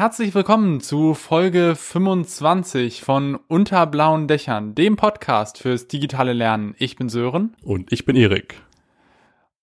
herzlich 0.00 0.34
willkommen 0.34 0.80
zu 0.80 1.12
Folge 1.12 1.76
25 1.76 3.02
von 3.02 3.34
Unter 3.48 3.86
blauen 3.86 4.28
Dächern, 4.28 4.74
dem 4.74 4.96
Podcast 4.96 5.58
fürs 5.58 5.88
digitale 5.88 6.32
Lernen. 6.32 6.74
Ich 6.78 6.96
bin 6.96 7.10
Sören. 7.10 7.54
Und 7.62 7.92
ich 7.92 8.06
bin 8.06 8.16
Erik. 8.16 8.62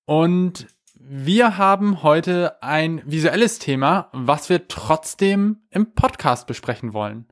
Und 0.05 0.68
wir 0.94 1.58
haben 1.58 2.04
heute 2.04 2.62
ein 2.62 3.02
visuelles 3.04 3.58
Thema, 3.58 4.10
was 4.13 4.47
wir 4.47 4.68
trotzdem 4.68 5.58
im 5.71 5.96
Podcast 5.96 6.45
besprechen 6.45 6.93
wollen. 6.93 7.25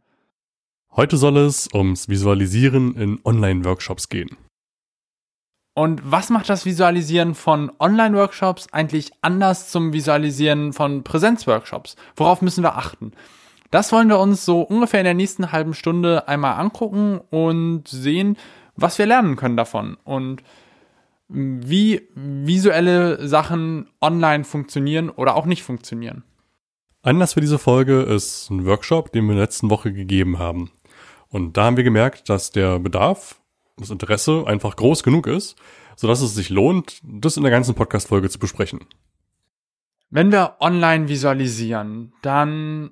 Heute 0.89 1.17
soll 1.17 1.37
es 1.37 1.69
ums 1.75 2.09
Visualisieren 2.09 2.95
in 2.95 3.19
Online-Workshops 3.23 4.09
gehen. 4.09 4.35
Und 5.75 6.01
was 6.09 6.29
macht 6.29 6.49
das 6.49 6.65
Visualisieren 6.65 7.35
von 7.35 7.69
Online-Workshops 7.79 8.67
eigentlich 8.71 9.11
anders 9.21 9.69
zum 9.69 9.91
Visualisieren 9.91 10.71
von 10.71 11.03
Präsenz-Workshops? 11.03 11.97
Worauf 12.15 12.41
müssen 12.41 12.63
wir 12.63 12.77
achten? 12.77 13.11
Das 13.71 13.91
wollen 13.91 14.07
wir 14.07 14.19
uns 14.19 14.45
so 14.45 14.61
ungefähr 14.61 15.01
in 15.01 15.05
der 15.05 15.13
nächsten 15.13 15.51
halben 15.51 15.73
Stunde 15.73 16.29
einmal 16.29 16.53
angucken 16.61 17.19
und 17.29 17.89
sehen, 17.89 18.37
was 18.77 18.97
wir 18.97 19.05
lernen 19.05 19.35
können 19.35 19.57
davon 19.57 19.97
und 20.05 20.43
wie 21.27 22.07
visuelle 22.15 23.27
Sachen 23.27 23.89
online 23.99 24.45
funktionieren 24.45 25.09
oder 25.09 25.35
auch 25.35 25.45
nicht 25.45 25.63
funktionieren. 25.63 26.23
Anlass 27.01 27.33
für 27.33 27.41
diese 27.41 27.59
Folge 27.59 28.01
ist 28.03 28.49
ein 28.49 28.65
Workshop, 28.65 29.11
den 29.11 29.25
wir 29.25 29.31
in 29.31 29.37
der 29.37 29.45
letzten 29.45 29.69
Woche 29.69 29.91
gegeben 29.91 30.39
haben. 30.39 30.71
Und 31.27 31.57
da 31.57 31.65
haben 31.65 31.75
wir 31.75 31.83
gemerkt, 31.83 32.29
dass 32.29 32.51
der 32.51 32.79
Bedarf 32.79 33.41
das 33.77 33.89
Interesse 33.89 34.45
einfach 34.47 34.75
groß 34.75 35.03
genug 35.03 35.27
ist, 35.27 35.55
sodass 35.95 36.21
es 36.21 36.35
sich 36.35 36.49
lohnt, 36.49 37.01
das 37.03 37.37
in 37.37 37.43
der 37.43 37.51
ganzen 37.51 37.75
Podcast-Folge 37.75 38.29
zu 38.29 38.39
besprechen. 38.39 38.85
Wenn 40.09 40.31
wir 40.31 40.57
online 40.59 41.09
visualisieren, 41.09 42.13
dann 42.21 42.91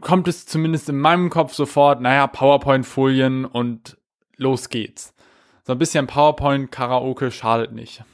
kommt 0.00 0.28
es 0.28 0.46
zumindest 0.46 0.88
in 0.88 0.98
meinem 0.98 1.30
Kopf 1.30 1.54
sofort, 1.54 2.00
naja, 2.00 2.26
PowerPoint-Folien 2.26 3.44
und 3.44 3.96
los 4.36 4.68
geht's. 4.68 5.14
So 5.64 5.72
ein 5.72 5.78
bisschen 5.78 6.06
PowerPoint-Karaoke 6.06 7.30
schadet 7.30 7.72
nicht. 7.72 8.04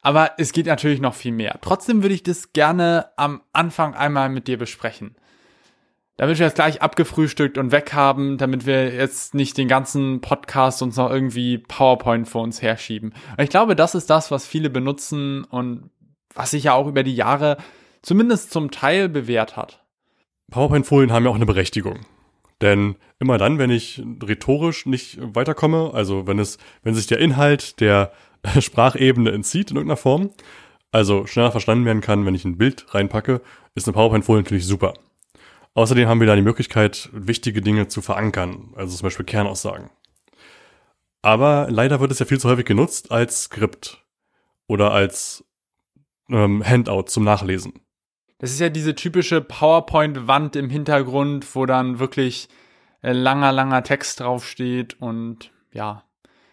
Aber 0.00 0.32
es 0.38 0.52
geht 0.52 0.66
natürlich 0.66 1.00
noch 1.00 1.14
viel 1.14 1.32
mehr. 1.32 1.58
Trotzdem 1.60 2.02
würde 2.02 2.14
ich 2.14 2.22
das 2.22 2.52
gerne 2.52 3.10
am 3.16 3.42
Anfang 3.52 3.94
einmal 3.94 4.28
mit 4.28 4.46
dir 4.46 4.58
besprechen 4.58 5.16
damit 6.16 6.38
wir 6.38 6.46
das 6.46 6.54
gleich 6.54 6.80
abgefrühstückt 6.80 7.58
und 7.58 7.72
weg 7.72 7.92
haben, 7.92 8.38
damit 8.38 8.66
wir 8.66 8.94
jetzt 8.94 9.34
nicht 9.34 9.58
den 9.58 9.68
ganzen 9.68 10.20
Podcast 10.20 10.82
uns 10.82 10.96
noch 10.96 11.10
irgendwie 11.10 11.58
PowerPoint 11.58 12.28
vor 12.28 12.42
uns 12.42 12.62
herschieben. 12.62 13.14
Ich 13.38 13.50
glaube, 13.50 13.74
das 13.74 13.94
ist 13.94 14.10
das, 14.10 14.30
was 14.30 14.46
viele 14.46 14.70
benutzen 14.70 15.44
und 15.44 15.90
was 16.34 16.52
sich 16.52 16.64
ja 16.64 16.74
auch 16.74 16.86
über 16.86 17.02
die 17.02 17.16
Jahre 17.16 17.56
zumindest 18.02 18.50
zum 18.50 18.70
Teil 18.70 19.08
bewährt 19.08 19.56
hat. 19.56 19.84
PowerPoint-Folien 20.50 21.12
haben 21.12 21.24
ja 21.24 21.30
auch 21.30 21.36
eine 21.36 21.46
Berechtigung. 21.46 22.00
Denn 22.60 22.96
immer 23.18 23.38
dann, 23.38 23.58
wenn 23.58 23.70
ich 23.70 24.02
rhetorisch 24.22 24.86
nicht 24.86 25.18
weiterkomme, 25.20 25.90
also 25.92 26.26
wenn 26.26 26.38
es, 26.38 26.58
wenn 26.82 26.94
sich 26.94 27.06
der 27.06 27.18
Inhalt 27.18 27.80
der 27.80 28.12
Sprachebene 28.60 29.32
entzieht 29.32 29.70
in 29.70 29.76
irgendeiner 29.76 29.96
Form, 29.96 30.30
also 30.92 31.26
schneller 31.26 31.50
verstanden 31.50 31.84
werden 31.86 32.00
kann, 32.00 32.24
wenn 32.24 32.36
ich 32.36 32.44
ein 32.44 32.56
Bild 32.56 32.94
reinpacke, 32.94 33.40
ist 33.74 33.88
eine 33.88 33.94
PowerPoint-Folie 33.94 34.42
natürlich 34.42 34.66
super. 34.66 34.94
Außerdem 35.74 36.08
haben 36.08 36.20
wir 36.20 36.26
da 36.28 36.36
die 36.36 36.42
Möglichkeit, 36.42 37.08
wichtige 37.12 37.60
Dinge 37.60 37.88
zu 37.88 38.00
verankern, 38.00 38.72
also 38.76 38.96
zum 38.96 39.06
Beispiel 39.06 39.26
Kernaussagen. 39.26 39.90
Aber 41.20 41.66
leider 41.68 42.00
wird 42.00 42.12
es 42.12 42.20
ja 42.20 42.26
viel 42.26 42.38
zu 42.38 42.48
häufig 42.48 42.64
genutzt 42.64 43.10
als 43.10 43.44
Skript 43.44 44.04
oder 44.66 44.92
als 44.92 45.44
ähm, 46.30 46.62
Handout 46.64 47.04
zum 47.04 47.24
Nachlesen. 47.24 47.80
Das 48.38 48.50
ist 48.50 48.60
ja 48.60 48.68
diese 48.68 48.94
typische 48.94 49.40
PowerPoint-Wand 49.40 50.54
im 50.56 50.70
Hintergrund, 50.70 51.54
wo 51.54 51.66
dann 51.66 51.98
wirklich 51.98 52.48
äh, 53.02 53.12
langer, 53.12 53.52
langer 53.52 53.82
Text 53.82 54.20
draufsteht 54.20 55.00
und 55.00 55.50
ja, 55.72 56.04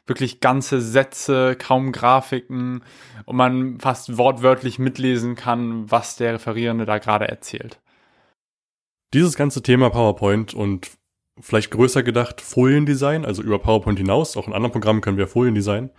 wirklich 0.07 0.39
ganze 0.39 0.81
Sätze, 0.81 1.55
kaum 1.55 1.91
Grafiken 1.91 2.83
und 3.25 3.35
man 3.35 3.79
fast 3.79 4.17
wortwörtlich 4.17 4.79
mitlesen 4.79 5.35
kann, 5.35 5.91
was 5.91 6.15
der 6.15 6.35
Referierende 6.35 6.85
da 6.85 6.97
gerade 6.97 7.27
erzählt. 7.27 7.79
Dieses 9.13 9.35
ganze 9.35 9.61
Thema 9.61 9.89
PowerPoint 9.89 10.53
und 10.53 10.89
vielleicht 11.39 11.71
größer 11.71 12.03
gedacht 12.03 12.39
Foliendesign, 12.39 13.25
also 13.25 13.41
über 13.41 13.59
PowerPoint 13.59 13.99
hinaus, 13.99 14.37
auch 14.37 14.47
in 14.47 14.53
anderen 14.53 14.71
Programmen 14.71 15.01
können 15.01 15.17
wir 15.17 15.27
Folien 15.27 15.55
designen. 15.55 15.89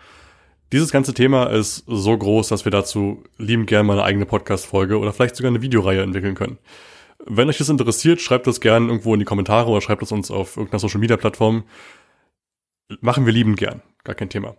Dieses 0.72 0.90
ganze 0.90 1.12
Thema 1.12 1.50
ist 1.50 1.84
so 1.86 2.16
groß, 2.16 2.48
dass 2.48 2.64
wir 2.64 2.72
dazu 2.72 3.22
liebend 3.36 3.66
gerne 3.66 3.84
mal 3.84 3.94
eine 3.98 4.04
eigene 4.04 4.24
Podcast-Folge 4.24 4.98
oder 4.98 5.12
vielleicht 5.12 5.36
sogar 5.36 5.50
eine 5.50 5.60
Videoreihe 5.60 6.02
entwickeln 6.02 6.34
können. 6.34 6.58
Wenn 7.26 7.50
euch 7.50 7.58
das 7.58 7.68
interessiert, 7.68 8.22
schreibt 8.22 8.46
das 8.46 8.60
gerne 8.60 8.86
irgendwo 8.86 9.12
in 9.12 9.20
die 9.20 9.26
Kommentare 9.26 9.70
oder 9.70 9.82
schreibt 9.82 10.02
es 10.02 10.12
uns 10.12 10.30
auf 10.30 10.56
irgendeiner 10.56 10.80
Social-Media-Plattform. 10.80 11.64
Machen 13.00 13.26
wir 13.26 13.32
liebend 13.34 13.58
gern, 13.58 13.82
gar 14.04 14.14
kein 14.14 14.30
Thema. 14.30 14.56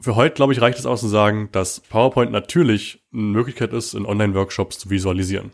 Für 0.00 0.16
heute, 0.16 0.34
glaube 0.34 0.52
ich, 0.52 0.60
reicht 0.60 0.78
es 0.78 0.86
aus 0.86 1.00
zu 1.00 1.08
sagen, 1.08 1.50
dass 1.52 1.80
PowerPoint 1.80 2.32
natürlich 2.32 3.04
eine 3.12 3.22
Möglichkeit 3.22 3.72
ist, 3.72 3.94
in 3.94 4.06
Online-Workshops 4.06 4.78
zu 4.80 4.90
visualisieren. 4.90 5.52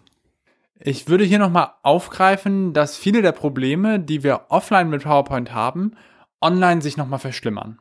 Ich 0.79 1.09
würde 1.09 1.25
hier 1.25 1.39
nochmal 1.39 1.73
aufgreifen, 1.83 2.73
dass 2.73 2.97
viele 2.97 3.23
der 3.23 3.33
Probleme, 3.33 3.99
die 3.99 4.23
wir 4.23 4.47
offline 4.51 4.91
mit 4.91 5.05
PowerPoint 5.05 5.55
haben, 5.55 5.93
online 6.41 6.83
sich 6.83 6.97
nochmal 6.97 7.19
verschlimmern. 7.19 7.79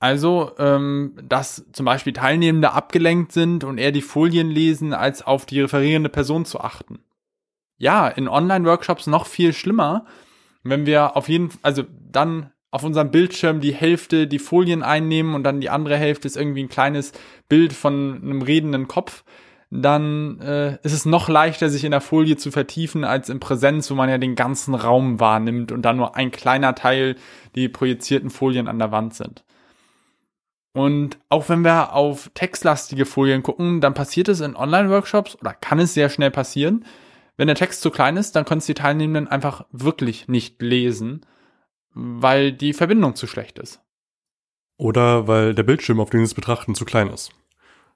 Also, 0.00 0.50
ähm, 0.58 1.16
dass 1.22 1.64
zum 1.72 1.86
Beispiel 1.86 2.12
Teilnehmende 2.12 2.72
abgelenkt 2.72 3.30
sind 3.30 3.62
und 3.62 3.78
eher 3.78 3.92
die 3.92 4.02
Folien 4.02 4.50
lesen, 4.50 4.94
als 4.94 5.22
auf 5.22 5.46
die 5.46 5.60
referierende 5.60 6.08
Person 6.08 6.44
zu 6.44 6.60
achten. 6.60 7.04
Ja, 7.78 8.08
in 8.08 8.26
Online-Workshops 8.26 9.06
noch 9.06 9.26
viel 9.26 9.52
schlimmer, 9.52 10.06
wenn 10.64 10.86
wir 10.86 11.16
auf 11.16 11.28
jeden, 11.28 11.50
also 11.62 11.84
dann 12.10 12.50
auf 12.72 12.82
unserem 12.82 13.12
Bildschirm 13.12 13.60
die 13.60 13.74
Hälfte 13.74 14.26
die 14.26 14.40
Folien 14.40 14.82
einnehmen 14.82 15.36
und 15.36 15.44
dann 15.44 15.60
die 15.60 15.70
andere 15.70 15.96
Hälfte 15.96 16.26
ist 16.26 16.36
irgendwie 16.36 16.64
ein 16.64 16.68
kleines 16.68 17.12
Bild 17.48 17.72
von 17.72 18.20
einem 18.22 18.42
redenden 18.42 18.88
Kopf 18.88 19.22
dann 19.74 20.38
äh, 20.40 20.74
ist 20.82 20.92
es 20.92 21.06
noch 21.06 21.30
leichter, 21.30 21.70
sich 21.70 21.84
in 21.84 21.92
der 21.92 22.02
Folie 22.02 22.36
zu 22.36 22.50
vertiefen, 22.50 23.04
als 23.04 23.30
in 23.30 23.40
Präsenz, 23.40 23.90
wo 23.90 23.94
man 23.94 24.10
ja 24.10 24.18
den 24.18 24.34
ganzen 24.34 24.74
Raum 24.74 25.18
wahrnimmt 25.18 25.72
und 25.72 25.80
dann 25.80 25.96
nur 25.96 26.14
ein 26.14 26.30
kleiner 26.30 26.74
Teil 26.74 27.16
die 27.54 27.70
projizierten 27.70 28.28
Folien 28.28 28.68
an 28.68 28.78
der 28.78 28.92
Wand 28.92 29.14
sind. 29.14 29.44
Und 30.74 31.18
auch 31.30 31.48
wenn 31.48 31.64
wir 31.64 31.94
auf 31.94 32.30
textlastige 32.34 33.06
Folien 33.06 33.42
gucken, 33.42 33.80
dann 33.80 33.94
passiert 33.94 34.28
es 34.28 34.40
in 34.40 34.56
Online-Workshops 34.56 35.36
oder 35.40 35.54
kann 35.54 35.78
es 35.78 35.94
sehr 35.94 36.10
schnell 36.10 36.30
passieren. 36.30 36.84
Wenn 37.38 37.46
der 37.46 37.56
Text 37.56 37.80
zu 37.80 37.90
klein 37.90 38.18
ist, 38.18 38.36
dann 38.36 38.44
können 38.44 38.58
es 38.58 38.66
die 38.66 38.74
Teilnehmenden 38.74 39.28
einfach 39.28 39.64
wirklich 39.72 40.28
nicht 40.28 40.60
lesen, 40.60 41.24
weil 41.94 42.52
die 42.52 42.74
Verbindung 42.74 43.16
zu 43.16 43.26
schlecht 43.26 43.58
ist. 43.58 43.80
Oder 44.76 45.26
weil 45.28 45.54
der 45.54 45.62
Bildschirm, 45.62 45.98
auf 45.98 46.10
den 46.10 46.20
sie 46.20 46.24
es 46.24 46.34
betrachten, 46.34 46.74
zu 46.74 46.84
klein 46.84 47.08
ist. 47.08 47.32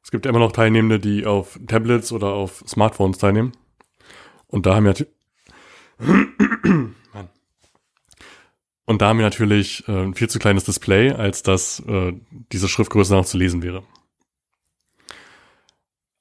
Es 0.07 0.13
gibt 0.13 0.25
immer 0.25 0.39
noch 0.39 0.53
Teilnehmende, 0.53 1.01
die 1.01 1.27
auf 1.27 1.59
Tablets 1.67 2.13
oder 2.13 2.29
auf 2.29 2.63
Smartphones 2.65 3.19
teilnehmen. 3.19 3.51
Und 4.47 4.65
da 4.65 4.77
haben 4.77 4.85
wir 4.85 4.95
und 8.85 9.03
da 9.03 9.09
haben 9.09 9.19
wir 9.19 9.25
natürlich 9.25 9.83
äh, 9.89 10.05
ein 10.05 10.15
viel 10.15 10.31
zu 10.31 10.39
kleines 10.39 10.63
Display, 10.63 11.11
als 11.11 11.43
dass 11.43 11.81
äh, 11.89 12.13
diese 12.53 12.69
Schriftgröße 12.69 13.15
noch 13.15 13.27
zu 13.27 13.37
lesen 13.37 13.65
wäre. 13.65 13.83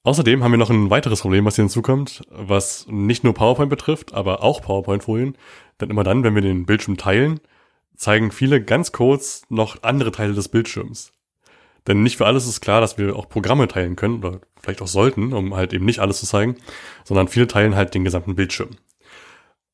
Außerdem 0.02 0.42
haben 0.42 0.50
wir 0.50 0.58
noch 0.58 0.70
ein 0.70 0.90
weiteres 0.90 1.20
Problem, 1.20 1.44
was 1.44 1.54
hier 1.54 1.62
hinzukommt, 1.62 2.22
was 2.30 2.88
nicht 2.88 3.22
nur 3.22 3.34
PowerPoint 3.34 3.70
betrifft, 3.70 4.14
aber 4.14 4.42
auch 4.42 4.62
PowerPoint-Folien. 4.62 5.38
Denn 5.80 5.90
immer 5.90 6.02
dann, 6.02 6.24
wenn 6.24 6.34
wir 6.34 6.42
den 6.42 6.66
Bildschirm 6.66 6.96
teilen, 6.96 7.38
zeigen 7.94 8.32
viele 8.32 8.60
ganz 8.60 8.90
kurz 8.90 9.42
noch 9.48 9.84
andere 9.84 10.10
Teile 10.10 10.34
des 10.34 10.48
Bildschirms. 10.48 11.12
Denn 11.86 12.02
nicht 12.02 12.16
für 12.16 12.26
alles 12.26 12.46
ist 12.46 12.60
klar, 12.60 12.80
dass 12.80 12.98
wir 12.98 13.16
auch 13.16 13.28
Programme 13.28 13.68
teilen 13.68 13.96
können 13.96 14.18
oder 14.18 14.40
vielleicht 14.60 14.82
auch 14.82 14.88
sollten, 14.88 15.32
um 15.32 15.54
halt 15.54 15.72
eben 15.72 15.84
nicht 15.84 16.00
alles 16.00 16.18
zu 16.18 16.26
zeigen, 16.26 16.56
sondern 17.04 17.28
viele 17.28 17.46
teilen 17.46 17.76
halt 17.76 17.94
den 17.94 18.04
gesamten 18.04 18.34
Bildschirm. 18.34 18.70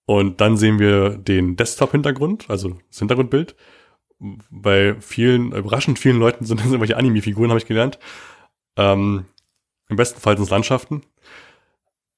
Und 0.04 0.40
dann 0.40 0.56
sehen 0.56 0.78
wir 0.78 1.10
den 1.10 1.56
Desktop-Hintergrund, 1.56 2.50
also 2.50 2.76
das 2.90 2.98
Hintergrundbild. 2.98 3.56
Bei 4.50 4.94
vielen, 5.00 5.52
überraschend 5.52 5.98
vielen 5.98 6.18
Leuten 6.18 6.44
sind 6.44 6.60
das 6.60 6.66
irgendwelche 6.66 6.96
Anime-Figuren, 6.96 7.50
habe 7.50 7.58
ich 7.58 7.66
gelernt. 7.66 7.98
Ähm, 8.76 9.24
Im 9.88 9.96
besten 9.96 10.20
Fall 10.20 10.36
sind 10.36 10.44
es 10.44 10.50
Landschaften. 10.50 11.02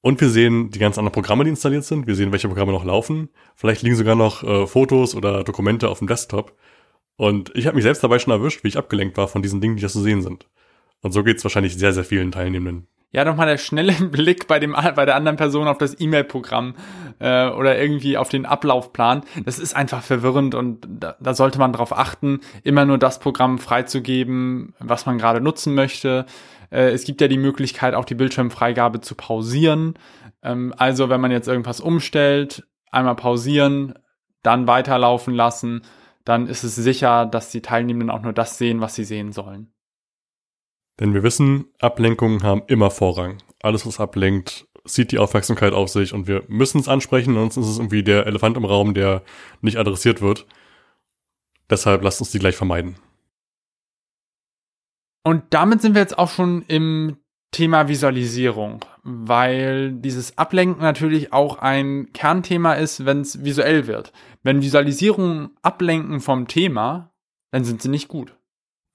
Und 0.01 0.21
wir 0.21 0.29
sehen 0.29 0.71
die 0.71 0.79
ganz 0.79 0.99
anderen 0.99 1.15
Programme, 1.15 1.45
die 1.45 1.51
installiert 1.51 1.85
sind. 1.85 2.07
Wir 2.07 2.15
sehen, 2.15 2.31
welche 2.31 2.49
Programme 2.49 2.73
noch 2.73 2.85
laufen. 2.85 3.31
Vielleicht 3.55 3.81
liegen 3.83 3.97
sogar 3.97 4.15
noch 4.17 4.43
äh, 4.43 4.67
Fotos 4.67 5.15
oder 5.15 5.45
Dokumente 5.45 5.89
auf 5.89 6.01
dem 6.01 6.09
Desktop. 6.09 6.55
Und 7.17 7.53
ich 7.55 7.67
habe 7.67 7.77
mich 7.77 7.85
selbst 7.85 8.03
dabei 8.03 8.19
schon 8.19 8.33
erwischt, 8.33 8.65
wie 8.65 8.69
ich 8.69 8.79
abgelenkt 8.79 9.17
war 9.17 9.29
von 9.29 9.43
diesen 9.43 9.61
Dingen, 9.61 9.77
die 9.77 9.83
da 9.83 9.89
zu 9.89 10.01
sehen 10.01 10.23
sind. 10.23 10.47
Und 11.01 11.13
so 11.13 11.23
geht's 11.23 11.45
wahrscheinlich 11.45 11.77
sehr, 11.77 11.93
sehr 11.93 12.05
vielen 12.05 12.33
Teilnehmenden. 12.33 12.89
Ja, 13.15 13.25
nochmal 13.25 13.47
der 13.47 13.59
schnelle 13.59 13.93
Blick 14.11 14.49
bei 14.49 14.59
dem 14.59 14.73
bei 14.73 15.05
der 15.05 15.15
anderen 15.15 15.37
Person 15.37 15.69
auf 15.69 15.79
das 15.79 16.01
E-Mail-Programm 16.01 16.75
äh, 17.21 17.49
oder 17.49 17.79
irgendwie 17.81 18.17
auf 18.17 18.29
den 18.29 18.45
Ablaufplan. 18.45 19.23
Das 19.45 19.61
ist 19.61 19.77
einfach 19.77 20.03
verwirrend 20.03 20.57
und 20.57 20.85
da, 20.89 21.15
da 21.21 21.35
sollte 21.35 21.61
man 21.61 21.73
darauf 21.73 21.97
achten, 21.97 22.41
immer 22.65 22.85
nur 22.85 22.99
das 22.99 23.21
Programm 23.21 23.59
freizugeben, 23.59 24.75
was 24.81 25.07
man 25.07 25.19
gerade 25.19 25.41
nutzen 25.41 25.75
möchte. 25.75 26.27
Äh, 26.71 26.91
es 26.91 27.05
gibt 27.05 27.21
ja 27.21 27.29
die 27.29 27.39
Möglichkeit, 27.39 27.95
auch 27.95 28.05
die 28.05 28.17
Bildschirmfreigabe 28.17 29.01
zu 29.01 29.15
pausieren. 29.15 29.95
Ähm, 30.43 30.75
also 30.77 31.09
wenn 31.09 31.21
man 31.21 31.31
jetzt 31.31 31.47
irgendwas 31.47 31.81
umstellt, 31.81 32.65
einmal 32.91 33.15
pausieren, 33.15 33.95
dann 34.43 34.67
weiterlaufen 34.67 35.35
lassen, 35.35 35.83
dann 36.25 36.47
ist 36.47 36.65
es 36.65 36.75
sicher, 36.75 37.27
dass 37.27 37.51
die 37.51 37.63
Teilnehmenden 37.63 38.11
auch 38.11 38.23
nur 38.23 38.33
das 38.33 38.59
sehen, 38.59 38.81
was 38.81 38.95
sie 38.95 39.05
sehen 39.05 39.33
sollen. 39.33 39.73
Denn 41.01 41.13
wir 41.13 41.23
wissen, 41.23 41.67
Ablenkungen 41.81 42.43
haben 42.43 42.63
immer 42.67 42.91
Vorrang. 42.91 43.39
Alles, 43.63 43.87
was 43.87 44.01
ablenkt, 44.01 44.69
zieht 44.87 45.13
die 45.13 45.19
Aufmerksamkeit 45.19 45.73
auf 45.73 45.89
sich 45.89 46.13
und 46.13 46.29
wir 46.29 46.45
müssen 46.49 46.79
es 46.79 46.89
ansprechen, 46.89 47.35
sonst 47.35 47.57
ist 47.57 47.67
es 47.67 47.79
irgendwie 47.79 48.03
der 48.03 48.27
Elefant 48.27 48.57
im 48.57 48.65
Raum, 48.65 48.95
der 48.95 49.23
nicht 49.61 49.79
adressiert 49.79 50.21
wird. 50.21 50.47
Deshalb 51.71 52.03
lasst 52.03 52.21
uns 52.21 52.31
die 52.31 52.39
gleich 52.39 52.57
vermeiden. 52.57 52.97
Und 55.23 55.43
damit 55.51 55.81
sind 55.81 55.95
wir 55.95 56.03
jetzt 56.03 56.19
auch 56.19 56.29
schon 56.29 56.63
im 56.69 57.17
Thema 57.55 57.87
Visualisierung, 57.87 58.85
weil 59.05 59.93
dieses 59.93 60.37
Ablenken 60.37 60.83
natürlich 60.83 61.33
auch 61.33 61.59
ein 61.59 62.13
Kernthema 62.13 62.73
ist, 62.73 63.07
wenn 63.07 63.21
es 63.21 63.45
visuell 63.45 63.87
wird. 63.87 64.13
Wenn 64.43 64.61
Visualisierungen 64.61 65.51
ablenken 65.63 66.19
vom 66.19 66.49
Thema, 66.49 67.13
dann 67.53 67.63
sind 67.63 67.81
sie 67.81 67.89
nicht 67.89 68.09
gut. 68.09 68.37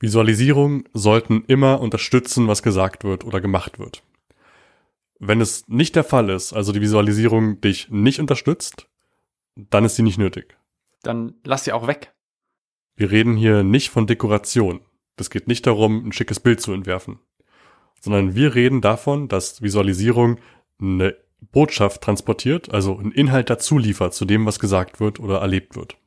Visualisierungen 0.02 0.84
sollten 0.94 1.46
immer 1.48 1.80
unterstützen, 1.80 2.50
was 2.50 2.62
gesagt 2.62 3.06
wird 3.06 3.24
oder 3.24 3.40
gemacht 3.40 3.80
wird. 3.80 4.04
Wenn 5.20 5.40
es 5.40 5.66
nicht 5.70 5.96
der 5.96 6.04
Fall 6.04 6.30
ist, 6.30 6.52
also 6.52 6.74
die 6.74 6.82
Visualisierung 6.82 7.62
dich 7.62 7.90
nicht 7.90 8.20
unterstützt, 8.20 8.90
dann 9.56 9.86
ist 9.86 9.96
sie 9.96 10.04
nicht 10.04 10.18
nötig. 10.18 10.58
Dann 11.02 11.36
lass 11.46 11.64
sie 11.64 11.72
auch 11.72 11.88
weg. 11.88 12.14
Wir 12.98 13.10
reden 13.10 13.38
hier 13.38 13.64
nicht 13.64 13.90
von 13.90 14.06
Dekoration. 14.06 14.82
Es 15.16 15.30
geht 15.30 15.48
nicht 15.48 15.66
darum, 15.66 16.08
ein 16.08 16.12
schickes 16.12 16.42
Bild 16.42 16.60
zu 16.60 16.74
entwerfen, 16.74 17.20
sondern 18.00 18.36
wir 18.36 18.56
reden 18.56 18.82
davon, 18.82 19.28
dass 19.28 19.62
Visualisierung 19.62 20.40
eine 20.82 21.16
Botschaft 21.52 22.02
transportiert, 22.02 22.74
also 22.74 22.98
einen 22.98 23.12
Inhalt 23.12 23.50
dazu 23.50 23.78
liefert 23.78 24.14
zu 24.14 24.26
dem, 24.26 24.46
was 24.46 24.60
gesagt 24.60 25.00
wird 25.00 25.20
oder 25.20 25.40
erlebt 25.40 25.76
wird. 25.76 25.98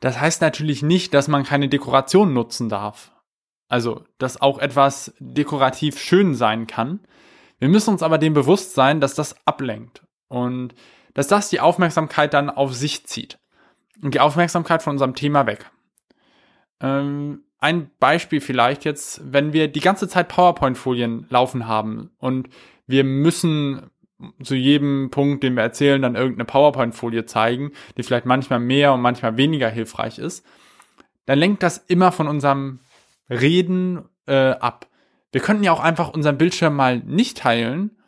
Das 0.00 0.20
heißt 0.20 0.40
natürlich 0.42 0.82
nicht, 0.82 1.14
dass 1.14 1.28
man 1.28 1.44
keine 1.44 1.68
Dekoration 1.68 2.32
nutzen 2.32 2.68
darf. 2.68 3.12
Also, 3.68 4.04
dass 4.18 4.40
auch 4.40 4.58
etwas 4.58 5.14
dekorativ 5.18 5.98
schön 5.98 6.34
sein 6.34 6.66
kann. 6.66 7.00
Wir 7.58 7.68
müssen 7.68 7.90
uns 7.90 8.02
aber 8.02 8.18
dem 8.18 8.34
bewusst 8.34 8.74
sein, 8.74 9.00
dass 9.00 9.14
das 9.14 9.34
ablenkt 9.46 10.04
und 10.28 10.74
dass 11.14 11.26
das 11.26 11.48
die 11.48 11.60
Aufmerksamkeit 11.60 12.34
dann 12.34 12.50
auf 12.50 12.74
sich 12.74 13.06
zieht 13.06 13.38
und 14.02 14.14
die 14.14 14.20
Aufmerksamkeit 14.20 14.82
von 14.82 14.92
unserem 14.92 15.14
Thema 15.14 15.46
weg. 15.46 15.70
Ähm, 16.80 17.45
ein 17.58 17.90
Beispiel 17.98 18.40
vielleicht 18.40 18.84
jetzt, 18.84 19.20
wenn 19.32 19.52
wir 19.52 19.68
die 19.68 19.80
ganze 19.80 20.08
Zeit 20.08 20.28
PowerPoint-Folien 20.28 21.26
laufen 21.30 21.66
haben 21.66 22.10
und 22.18 22.48
wir 22.86 23.04
müssen 23.04 23.90
zu 24.42 24.54
jedem 24.54 25.10
Punkt, 25.10 25.42
den 25.42 25.54
wir 25.54 25.62
erzählen, 25.62 26.00
dann 26.00 26.14
irgendeine 26.14 26.46
PowerPoint-Folie 26.46 27.26
zeigen, 27.26 27.72
die 27.96 28.02
vielleicht 28.02 28.26
manchmal 28.26 28.60
mehr 28.60 28.92
und 28.92 29.00
manchmal 29.00 29.36
weniger 29.36 29.68
hilfreich 29.68 30.18
ist, 30.18 30.44
dann 31.26 31.38
lenkt 31.38 31.62
das 31.62 31.78
immer 31.78 32.12
von 32.12 32.28
unserem 32.28 32.80
Reden 33.28 34.08
äh, 34.26 34.50
ab. 34.50 34.88
Wir 35.32 35.40
könnten 35.40 35.64
ja 35.64 35.72
auch 35.72 35.80
einfach 35.80 36.14
unseren 36.14 36.38
Bildschirm 36.38 36.74
mal 36.74 36.98
nicht 37.00 37.38
teilen 37.38 37.98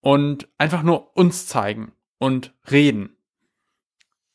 und 0.00 0.48
einfach 0.58 0.82
nur 0.82 1.16
uns 1.16 1.46
zeigen 1.46 1.92
und 2.18 2.54
reden. 2.70 3.16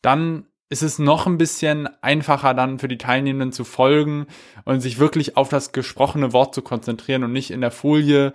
Dann 0.01 0.46
ist 0.69 0.83
es 0.83 0.99
noch 0.99 1.27
ein 1.27 1.37
bisschen 1.37 1.87
einfacher 2.01 2.53
dann 2.53 2.79
für 2.79 2.87
die 2.87 2.97
Teilnehmenden 2.97 3.51
zu 3.51 3.63
folgen 3.63 4.27
und 4.65 4.81
sich 4.81 4.99
wirklich 4.99 5.37
auf 5.37 5.49
das 5.49 5.71
gesprochene 5.71 6.33
Wort 6.33 6.53
zu 6.53 6.61
konzentrieren 6.61 7.23
und 7.23 7.31
nicht 7.31 7.51
in 7.51 7.61
der 7.61 7.71
Folie 7.71 8.33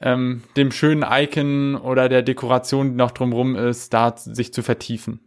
ähm, 0.00 0.42
dem 0.56 0.72
schönen 0.72 1.04
Icon 1.08 1.76
oder 1.76 2.08
der 2.08 2.22
Dekoration, 2.22 2.90
die 2.90 2.96
noch 2.96 3.12
drumrum 3.12 3.56
ist, 3.56 3.94
da 3.94 4.14
sich 4.16 4.52
zu 4.52 4.62
vertiefen. 4.62 5.20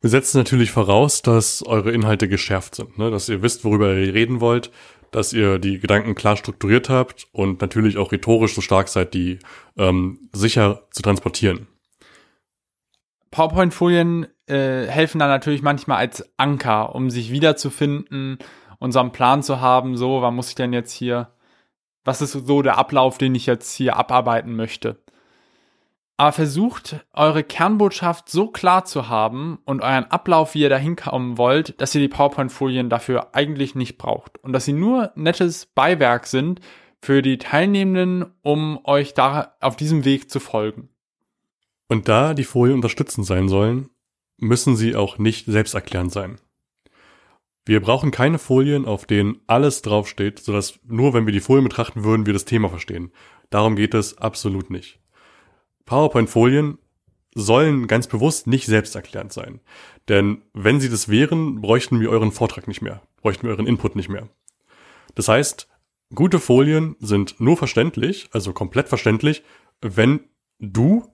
Wir 0.00 0.10
setzen 0.10 0.38
natürlich 0.38 0.70
voraus, 0.70 1.20
dass 1.20 1.62
eure 1.62 1.92
Inhalte 1.92 2.26
geschärft 2.26 2.74
sind, 2.74 2.98
ne? 2.98 3.10
dass 3.10 3.28
ihr 3.28 3.42
wisst, 3.42 3.64
worüber 3.64 3.94
ihr 3.94 4.14
reden 4.14 4.40
wollt, 4.40 4.70
dass 5.10 5.32
ihr 5.32 5.58
die 5.58 5.78
Gedanken 5.78 6.14
klar 6.14 6.36
strukturiert 6.36 6.88
habt 6.88 7.28
und 7.32 7.60
natürlich 7.60 7.98
auch 7.98 8.10
rhetorisch 8.10 8.54
so 8.54 8.62
stark 8.62 8.88
seid, 8.88 9.12
die 9.12 9.38
ähm, 9.76 10.30
sicher 10.32 10.86
zu 10.90 11.02
transportieren. 11.02 11.66
PowerPoint-Folien 13.30 14.26
äh, 14.50 14.86
helfen 14.86 15.18
dann 15.18 15.28
natürlich 15.28 15.62
manchmal 15.62 15.98
als 15.98 16.28
Anker, 16.36 16.94
um 16.94 17.10
sich 17.10 17.30
wiederzufinden, 17.30 18.38
unseren 18.78 19.12
Plan 19.12 19.42
zu 19.42 19.60
haben, 19.60 19.96
so, 19.96 20.22
wann 20.22 20.34
muss 20.34 20.48
ich 20.48 20.54
denn 20.54 20.72
jetzt 20.72 20.92
hier, 20.92 21.28
was 22.04 22.22
ist 22.22 22.32
so 22.32 22.62
der 22.62 22.78
Ablauf, 22.78 23.18
den 23.18 23.34
ich 23.34 23.46
jetzt 23.46 23.74
hier 23.74 23.96
abarbeiten 23.96 24.56
möchte. 24.56 25.02
Aber 26.16 26.32
versucht, 26.32 27.06
eure 27.14 27.42
Kernbotschaft 27.42 28.28
so 28.28 28.48
klar 28.48 28.84
zu 28.84 29.08
haben 29.08 29.58
und 29.64 29.80
euren 29.82 30.04
Ablauf, 30.04 30.54
wie 30.54 30.60
ihr 30.60 30.68
da 30.68 30.76
hinkommen 30.76 31.38
wollt, 31.38 31.80
dass 31.80 31.94
ihr 31.94 32.00
die 32.02 32.08
PowerPoint-Folien 32.08 32.90
dafür 32.90 33.34
eigentlich 33.34 33.74
nicht 33.74 33.96
braucht 33.96 34.36
und 34.42 34.52
dass 34.52 34.66
sie 34.66 34.74
nur 34.74 35.12
nettes 35.14 35.64
Beiwerk 35.66 36.26
sind 36.26 36.60
für 37.00 37.22
die 37.22 37.38
Teilnehmenden, 37.38 38.34
um 38.42 38.80
euch 38.84 39.14
da 39.14 39.54
auf 39.60 39.76
diesem 39.76 40.04
Weg 40.04 40.30
zu 40.30 40.40
folgen. 40.40 40.90
Und 41.88 42.08
da 42.08 42.34
die 42.34 42.44
Folien 42.44 42.76
unterstützend 42.76 43.26
sein 43.26 43.48
sollen, 43.48 43.88
müssen 44.40 44.76
sie 44.76 44.96
auch 44.96 45.18
nicht 45.18 45.46
selbsterklärend 45.46 46.12
sein. 46.12 46.40
Wir 47.66 47.80
brauchen 47.80 48.10
keine 48.10 48.38
Folien, 48.38 48.86
auf 48.86 49.04
denen 49.04 49.40
alles 49.46 49.82
draufsteht, 49.82 50.38
sodass 50.38 50.80
nur 50.84 51.14
wenn 51.14 51.26
wir 51.26 51.32
die 51.32 51.40
Folien 51.40 51.64
betrachten 51.64 52.04
würden, 52.04 52.26
wir 52.26 52.32
das 52.32 52.46
Thema 52.46 52.68
verstehen. 52.68 53.12
Darum 53.50 53.76
geht 53.76 53.94
es 53.94 54.18
absolut 54.18 54.70
nicht. 54.70 54.98
PowerPoint-Folien 55.84 56.78
sollen 57.34 57.86
ganz 57.86 58.06
bewusst 58.06 58.46
nicht 58.46 58.66
selbsterklärend 58.66 59.32
sein. 59.32 59.60
Denn 60.08 60.42
wenn 60.52 60.80
sie 60.80 60.88
das 60.88 61.08
wären, 61.08 61.60
bräuchten 61.60 62.00
wir 62.00 62.10
euren 62.10 62.32
Vortrag 62.32 62.66
nicht 62.66 62.82
mehr, 62.82 63.02
bräuchten 63.20 63.44
wir 63.44 63.50
euren 63.50 63.66
Input 63.66 63.94
nicht 63.94 64.08
mehr. 64.08 64.28
Das 65.14 65.28
heißt, 65.28 65.68
gute 66.14 66.40
Folien 66.40 66.96
sind 66.98 67.40
nur 67.40 67.56
verständlich, 67.56 68.28
also 68.32 68.52
komplett 68.52 68.88
verständlich, 68.88 69.42
wenn 69.80 70.20
du 70.58 71.06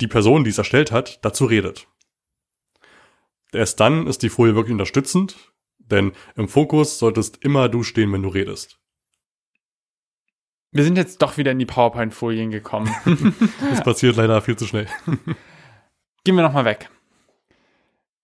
die 0.00 0.08
Person, 0.08 0.44
die 0.44 0.50
es 0.50 0.58
erstellt 0.58 0.92
hat, 0.92 1.24
dazu 1.24 1.44
redet. 1.44 1.86
Erst 3.52 3.80
dann 3.80 4.06
ist 4.06 4.22
die 4.22 4.28
Folie 4.28 4.54
wirklich 4.54 4.72
unterstützend, 4.72 5.36
denn 5.78 6.12
im 6.36 6.48
Fokus 6.48 6.98
solltest 6.98 7.42
immer 7.42 7.68
du 7.68 7.82
stehen, 7.82 8.12
wenn 8.12 8.22
du 8.22 8.28
redest. 8.28 8.78
Wir 10.70 10.84
sind 10.84 10.96
jetzt 10.96 11.22
doch 11.22 11.38
wieder 11.38 11.52
in 11.52 11.58
die 11.58 11.66
PowerPoint-Folien 11.66 12.50
gekommen. 12.50 12.90
das 13.70 13.82
passiert 13.82 14.16
leider 14.16 14.42
viel 14.42 14.56
zu 14.56 14.66
schnell. 14.66 14.86
Gehen 16.24 16.34
wir 16.34 16.42
nochmal 16.42 16.66
weg. 16.66 16.90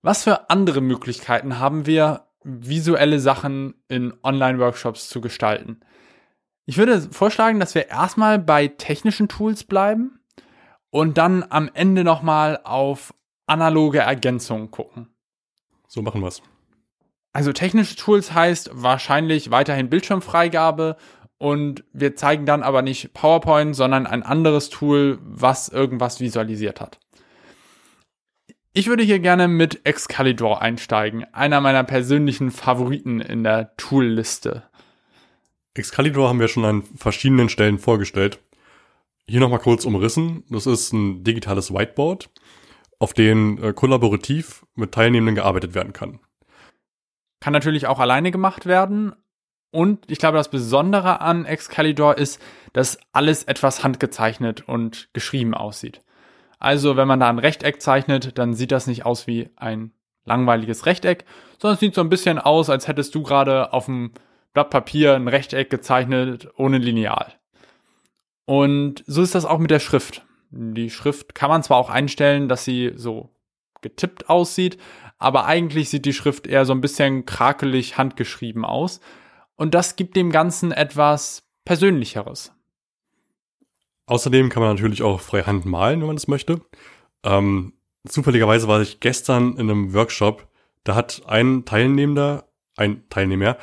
Was 0.03 0.25
für 0.25 0.51
andere 0.51 0.83
Möglichkeiten 0.83 1.59
haben 1.59 1.87
wir, 1.87 2.27
visuelle 2.43 3.19
Sachen 3.19 3.75
in 3.89 4.13
Online-Workshops 4.23 5.09
zu 5.09 5.23
gestalten? 5.23 5.81
Ich 6.67 6.77
würde 6.77 7.01
vorschlagen, 7.01 7.61
dass 7.61 7.75
wir 7.75 7.89
erstmal 7.89 8.39
bei 8.39 8.69
technischen 8.69 9.29
Tools 9.29 9.65
bleiben 9.65 10.21
und 10.91 11.17
dann 11.17 11.45
am 11.49 11.71
Ende 11.73 12.05
nochmal 12.05 12.61
auf 12.65 13.15
analoge 13.47 14.01
Ergänzungen 14.01 14.71
gucken. 14.71 15.14
So 15.87 16.03
machen 16.03 16.23
wir's. 16.23 16.43
Also 17.33 17.53
technische 17.53 17.97
Tools 17.97 18.33
heißt 18.33 18.71
wahrscheinlich 18.73 19.51
weiterhin 19.51 19.91
Bildschirmfreigabe 19.91 20.97
und 21.39 21.85
wir 21.93 22.15
zeigen 22.15 22.47
dann 22.47 22.63
aber 22.63 22.83
nicht 22.83 23.13
PowerPoint, 23.13 23.75
sondern 23.75 24.07
ein 24.07 24.23
anderes 24.23 24.71
Tool, 24.71 25.19
was 25.23 25.69
irgendwas 25.69 26.21
visualisiert 26.21 26.81
hat. 26.81 27.01
Ich 28.73 28.89
würde 28.89 29.03
hier 29.03 29.21
gerne 29.21 29.47
mit 29.47 29.87
Excalibur 29.87 30.61
einsteigen, 30.63 31.25
einer 31.33 31.61
meiner 31.61 31.85
persönlichen 31.85 32.51
Favoriten 32.51 33.21
in 33.21 33.45
der 33.45 33.77
Toolliste. 33.77 34.65
Excalibur 35.75 36.29
haben 36.29 36.41
wir 36.41 36.49
schon 36.49 36.65
an 36.65 36.83
verschiedenen 36.97 37.49
Stellen 37.49 37.79
vorgestellt. 37.79 38.39
Hier 39.27 39.41
nochmal 39.41 39.59
kurz 39.59 39.85
umrissen. 39.85 40.45
Das 40.51 40.67
ist 40.67 40.93
ein 40.93 41.25
digitales 41.25 41.73
Whiteboard, 41.73 42.31
auf 43.05 43.13
dem 43.13 43.63
äh, 43.63 43.75
kollaborativ 43.75 44.65
mit 44.75 44.93
Teilnehmenden 44.93 45.35
gearbeitet 45.35 45.75
werden 45.75 45.93
kann. 45.93 46.21
Kann 47.39 47.53
natürlich 47.53 47.87
auch 47.87 48.01
alleine 48.01 48.31
gemacht 48.31 48.65
werden. 48.65 49.13
Und 49.71 50.11
ich 50.11 50.19
glaube, 50.19 50.39
das 50.39 50.51
Besondere 50.51 51.21
an 51.21 51.45
Excalibur 51.45 52.17
ist, 52.17 52.41
dass 52.73 52.99
alles 53.13 53.45
etwas 53.45 53.85
handgezeichnet 53.85 54.67
und 54.67 55.11
geschrieben 55.13 55.53
aussieht. 55.53 56.01
Also, 56.59 56.97
wenn 56.97 57.07
man 57.07 57.21
da 57.21 57.29
ein 57.29 57.39
Rechteck 57.39 57.83
zeichnet, 57.83 58.39
dann 58.39 58.55
sieht 58.55 58.73
das 58.73 58.87
nicht 58.87 59.05
aus 59.05 59.27
wie 59.27 59.51
ein 59.57 59.93
langweiliges 60.25 60.87
Rechteck, 60.87 61.27
sondern 61.61 61.75
es 61.75 61.81
sieht 61.81 61.95
so 61.95 62.01
ein 62.01 62.09
bisschen 62.09 62.39
aus, 62.39 62.71
als 62.71 62.89
hättest 62.89 63.15
du 63.15 63.23
gerade 63.23 63.75
auf 63.75 63.85
dem 63.85 64.13
Blatt 64.55 64.71
Papier 64.71 65.15
ein 65.15 65.29
Rechteck 65.29 65.69
gezeichnet 65.69 66.49
ohne 66.57 66.79
Lineal. 66.79 67.35
Und 68.47 69.05
so 69.07 69.21
ist 69.21 69.35
das 69.35 69.45
auch 69.45 69.59
mit 69.59 69.71
der 69.71 69.81
Schrift. 69.81 70.25
Die 70.57 70.91
Schrift 70.91 71.35
kann 71.35 71.51
man 71.51 71.63
zwar 71.63 71.79
auch 71.79 71.91
einstellen, 71.91 72.49
dass 72.49 72.65
sie 72.65 72.93
so 72.95 73.31
getippt 73.83 74.31
aussieht, 74.31 74.79
aber 75.19 75.47
eigentlich 75.47 75.89
sieht 75.89 76.07
die 76.07 76.13
Schrift 76.13 76.47
eher 76.47 76.65
so 76.65 76.73
ein 76.73 76.81
bisschen 76.81 77.27
krakelig 77.27 77.99
handgeschrieben 77.99 78.65
aus. 78.65 79.01
Und 79.57 79.75
das 79.75 79.97
gibt 79.97 80.17
dem 80.17 80.31
Ganzen 80.31 80.73
etwas 80.73 81.49
Persönlicheres. 81.65 82.53
Außerdem 84.07 84.49
kann 84.49 84.63
man 84.63 84.75
natürlich 84.75 85.03
auch 85.03 85.21
freie 85.21 85.47
Hand 85.47 85.65
malen, 85.65 86.01
wenn 86.01 86.07
man 86.09 86.17
das 86.17 86.29
möchte. 86.29 86.61
Ähm, 87.25 87.73
zufälligerweise 88.07 88.69
war 88.69 88.81
ich 88.81 89.01
gestern 89.01 89.57
in 89.57 89.71
einem 89.71 89.95
Workshop, 89.95 90.47
da 90.85 90.95
hat 90.95 91.23
ein 91.27 91.65
Teilnehmender, 91.65 92.49
ein 92.77 93.09
Teilnehmer, 93.09 93.57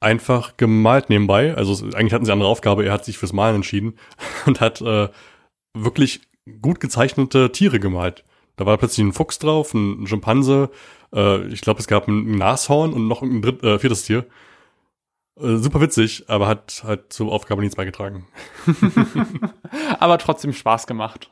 einfach 0.00 0.56
gemalt 0.56 1.10
nebenbei. 1.10 1.54
Also 1.54 1.84
eigentlich 1.94 2.12
hatten 2.12 2.24
sie 2.24 2.30
eine 2.30 2.40
andere 2.40 2.50
Aufgabe, 2.50 2.84
er 2.84 2.92
hat 2.92 3.04
sich 3.04 3.18
fürs 3.18 3.32
Malen 3.32 3.56
entschieden 3.56 3.98
und 4.46 4.60
hat 4.60 4.80
äh, 4.80 5.08
wirklich 5.74 6.22
gut 6.62 6.80
gezeichnete 6.80 7.52
Tiere 7.52 7.80
gemalt. 7.80 8.24
Da 8.56 8.66
war 8.66 8.78
plötzlich 8.78 9.04
ein 9.04 9.12
Fuchs 9.12 9.38
drauf, 9.38 9.74
ein 9.74 10.06
Schimpanse, 10.06 10.70
äh, 11.14 11.46
ich 11.46 11.60
glaube, 11.60 11.80
es 11.80 11.86
gab 11.86 12.08
ein 12.08 12.32
Nashorn 12.32 12.92
und 12.92 13.08
noch 13.08 13.22
ein 13.22 13.40
dritt, 13.42 13.62
äh, 13.62 13.78
viertes 13.78 14.04
Tier. 14.04 14.26
Äh, 15.40 15.56
super 15.56 15.80
witzig, 15.80 16.24
aber 16.28 16.46
hat 16.46 16.82
halt 16.84 17.12
zur 17.12 17.32
Aufgabe 17.32 17.62
nichts 17.62 17.76
beigetragen. 17.76 18.26
aber 19.98 20.18
trotzdem 20.18 20.52
Spaß 20.52 20.86
gemacht. 20.86 21.30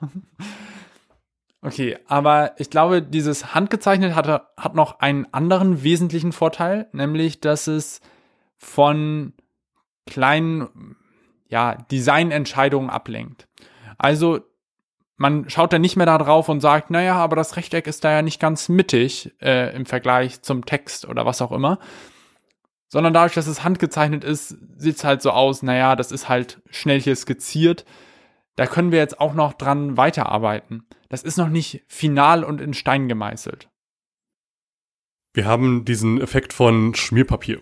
Okay, 1.60 1.96
aber 2.06 2.54
ich 2.58 2.70
glaube, 2.70 3.02
dieses 3.02 3.54
handgezeichnet 3.54 4.14
hat, 4.16 4.26
hat 4.56 4.74
noch 4.74 4.98
einen 4.98 5.32
anderen 5.32 5.84
wesentlichen 5.84 6.32
Vorteil, 6.32 6.88
nämlich, 6.92 7.40
dass 7.40 7.68
es 7.68 8.00
von 8.58 9.32
kleinen, 10.06 10.96
ja, 11.48 11.76
Designentscheidungen 11.90 12.90
ablenkt. 12.90 13.46
Also, 13.98 14.40
man 15.16 15.48
schaut 15.48 15.72
dann 15.72 15.82
nicht 15.82 15.96
mehr 15.96 16.06
da 16.06 16.18
drauf 16.18 16.48
und 16.48 16.60
sagt, 16.60 16.90
naja, 16.90 17.14
aber 17.16 17.36
das 17.36 17.56
Rechteck 17.56 17.86
ist 17.86 18.04
da 18.04 18.10
ja 18.10 18.22
nicht 18.22 18.40
ganz 18.40 18.68
mittig 18.68 19.34
äh, 19.40 19.74
im 19.74 19.86
Vergleich 19.86 20.42
zum 20.42 20.64
Text 20.64 21.06
oder 21.06 21.24
was 21.26 21.40
auch 21.40 21.52
immer. 21.52 21.78
Sondern 22.88 23.14
dadurch, 23.14 23.34
dass 23.34 23.46
es 23.46 23.64
handgezeichnet 23.64 24.24
ist, 24.24 24.56
sieht 24.76 24.96
es 24.96 25.04
halt 25.04 25.22
so 25.22 25.30
aus, 25.30 25.62
naja, 25.62 25.96
das 25.96 26.12
ist 26.12 26.28
halt 26.28 26.60
schnell 26.70 27.00
hier 27.00 27.16
skizziert. 27.16 27.84
Da 28.56 28.66
können 28.66 28.92
wir 28.92 28.98
jetzt 28.98 29.20
auch 29.20 29.34
noch 29.34 29.54
dran 29.54 29.96
weiterarbeiten. 29.96 30.84
Das 31.08 31.22
ist 31.22 31.38
noch 31.38 31.48
nicht 31.48 31.84
final 31.86 32.44
und 32.44 32.60
in 32.60 32.74
Stein 32.74 33.08
gemeißelt. 33.08 33.68
Wir 35.34 35.46
haben 35.46 35.84
diesen 35.84 36.20
Effekt 36.20 36.52
von 36.52 36.94
Schmierpapier. 36.94 37.60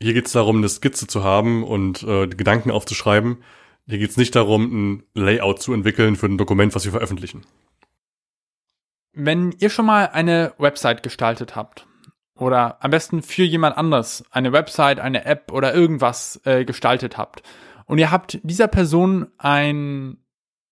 Hier 0.00 0.14
geht 0.14 0.26
es 0.26 0.32
darum, 0.32 0.58
eine 0.58 0.68
Skizze 0.68 1.06
zu 1.06 1.24
haben 1.24 1.64
und 1.64 2.02
äh, 2.02 2.28
Gedanken 2.28 2.70
aufzuschreiben. 2.70 3.38
Hier 3.88 3.98
geht 3.98 4.10
es 4.10 4.16
nicht 4.16 4.34
darum, 4.34 4.64
ein 4.64 5.02
Layout 5.14 5.62
zu 5.62 5.72
entwickeln 5.72 6.16
für 6.16 6.26
ein 6.26 6.38
Dokument, 6.38 6.74
was 6.74 6.84
wir 6.84 6.92
veröffentlichen. 6.92 7.44
Wenn 9.12 9.52
ihr 9.52 9.70
schon 9.70 9.86
mal 9.86 10.08
eine 10.08 10.52
Website 10.58 11.02
gestaltet 11.02 11.54
habt 11.54 11.86
oder 12.36 12.82
am 12.82 12.90
besten 12.90 13.22
für 13.22 13.44
jemand 13.44 13.78
anders 13.78 14.24
eine 14.30 14.52
Website, 14.52 14.98
eine 14.98 15.24
App 15.24 15.52
oder 15.52 15.72
irgendwas 15.72 16.40
äh, 16.44 16.64
gestaltet 16.64 17.16
habt 17.16 17.42
und 17.86 17.98
ihr 17.98 18.10
habt 18.10 18.40
dieser 18.42 18.68
Person 18.68 19.28
ein 19.38 20.18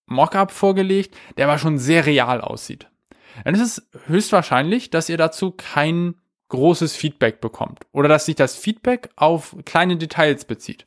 Mockup 0.07 0.51
vorgelegt, 0.51 1.17
der 1.37 1.47
aber 1.47 1.59
schon 1.59 1.79
sehr 1.79 2.05
real 2.07 2.41
aussieht, 2.41 2.91
dann 3.45 3.55
ist 3.55 3.61
es 3.61 3.89
höchstwahrscheinlich, 4.07 4.91
dass 4.91 5.09
ihr 5.09 5.17
dazu 5.17 5.53
kein 5.53 6.17
großes 6.49 6.95
Feedback 6.95 7.41
bekommt 7.41 7.87
oder 7.93 8.09
dass 8.09 8.27
sich 8.27 8.35
das 8.35 8.57
Feedback 8.57 9.09
auf 9.17 9.57
kleine 9.65 9.97
Details 9.97 10.45
bezieht 10.45 10.85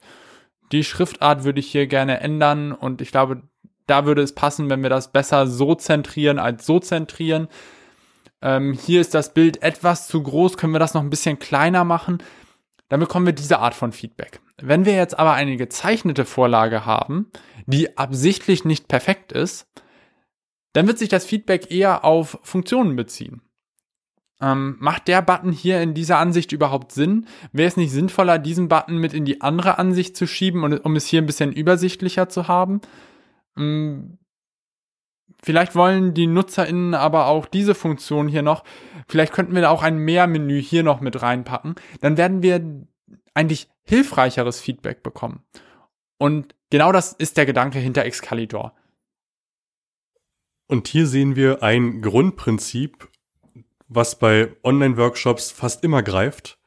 die 0.72 0.84
Schriftart 0.84 1.44
würde 1.44 1.60
ich 1.60 1.72
hier 1.72 1.88
gerne 1.88 2.20
ändern 2.20 2.72
und 2.72 3.02
ich 3.02 3.12
glaube, 3.12 3.44
da 3.86 4.06
würde 4.06 4.22
es 4.22 4.36
passen, 4.36 4.70
wenn 4.70 4.84
wir 4.84 4.90
das 4.90 5.12
besser 5.12 5.48
so 5.48 5.76
zentrieren 5.76 6.40
als 6.40 6.66
so 6.66 6.80
zentrieren. 6.80 7.48
Ähm, 8.42 8.74
hier 8.74 9.02
ist 9.02 9.14
das 9.14 9.34
Bild 9.34 9.64
etwas 9.64 10.08
zu 10.08 10.22
groß, 10.22 10.58
können 10.58 10.74
wir 10.74 10.80
das 10.80 10.94
noch 10.94 11.02
ein 11.02 11.10
bisschen 11.10 11.40
kleiner 11.40 11.84
machen? 11.84 12.22
Dann 12.90 13.00
bekommen 13.00 13.26
wir 13.26 13.34
diese 13.34 13.60
Art 13.60 13.74
von 13.74 13.92
Feedback. 13.92 14.40
Wenn 14.62 14.86
wir 14.86 14.94
jetzt 14.96 15.18
aber 15.18 15.34
eine 15.34 15.58
gezeichnete 15.58 16.26
Vorlage 16.26 16.86
haben, 16.86 17.32
die 17.66 17.98
absichtlich 17.98 18.66
nicht 18.66 18.88
perfekt 18.88 19.32
ist, 19.32 19.68
dann 20.74 20.88
wird 20.88 20.98
sich 20.98 21.10
das 21.10 21.26
Feedback 21.26 21.72
eher 21.72 22.06
auf 22.06 22.40
Funktionen 22.44 22.96
beziehen. 22.96 23.42
Ähm, 24.39 24.77
macht 24.79 25.08
der 25.08 25.22
Button 25.22 25.51
hier 25.51 25.82
in 25.82 25.94
dieser 25.94 26.20
Ansicht 26.20 26.51
überhaupt 26.51 26.91
Sinn? 26.91 27.25
Wäre 27.51 27.67
es 27.67 27.77
nicht 27.77 27.91
sinnvoller, 27.91 28.38
diesen 28.38 28.67
Button 28.67 28.98
mit 28.98 29.13
in 29.13 29.25
die 29.25 29.41
andere 29.41 29.79
Ansicht 29.79 30.15
zu 30.15 30.27
schieben, 30.27 30.63
und, 30.63 30.77
um 30.86 30.96
es 30.96 31.08
hier 31.08 31.22
ein 31.22 31.25
bisschen 31.25 31.51
übersichtlicher 31.51 32.29
zu 32.29 32.48
haben? 32.48 32.82
Ähm, 33.58 34.20
vielleicht 35.41 35.75
wollen 35.75 36.13
die 36.13 36.27
NutzerInnen 36.27 36.94
aber 36.94 37.27
auch 37.27 37.48
diese 37.48 37.74
Funktion 37.74 38.27
hier 38.27 38.44
noch. 38.44 38.63
Vielleicht 39.08 39.34
könnten 39.34 39.56
wir 39.56 39.62
da 39.63 39.70
auch 39.70 39.82
ein 39.82 39.98
Mehrmenü 39.98 40.62
hier 40.62 40.84
noch 40.84 41.01
mit 41.01 41.22
reinpacken. 41.22 41.75
Dann 42.01 42.17
werden 42.17 42.44
wir 42.44 42.62
eigentlich 43.34 43.70
hilfreicheres 43.84 44.62
Feedback 44.62 45.01
bekommen. 45.01 45.44
Und 46.20 46.56
genau 46.70 46.91
das 46.91 47.13
ist 47.13 47.38
der 47.38 47.46
Gedanke 47.46 47.79
hinter 47.79 48.06
Excalibur. 48.06 48.74
Und 50.67 50.88
hier 50.88 51.08
sehen 51.08 51.36
wir 51.36 51.63
ein 51.63 52.01
Grundprinzip 52.01 53.10
was 53.88 54.20
bei 54.20 54.51
Online-Workshops 54.63 55.51
fast 55.51 55.84
immer 55.84 56.03
greift. 56.03 56.58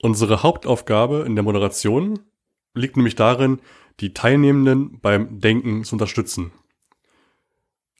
Unsere 0.00 0.42
Hauptaufgabe 0.42 1.24
in 1.26 1.34
der 1.34 1.44
Moderation 1.44 2.20
liegt 2.74 2.96
nämlich 2.96 3.16
darin, 3.16 3.60
die 4.00 4.14
Teilnehmenden 4.14 5.00
beim 5.00 5.40
Denken 5.40 5.84
zu 5.84 5.94
unterstützen. 5.94 6.52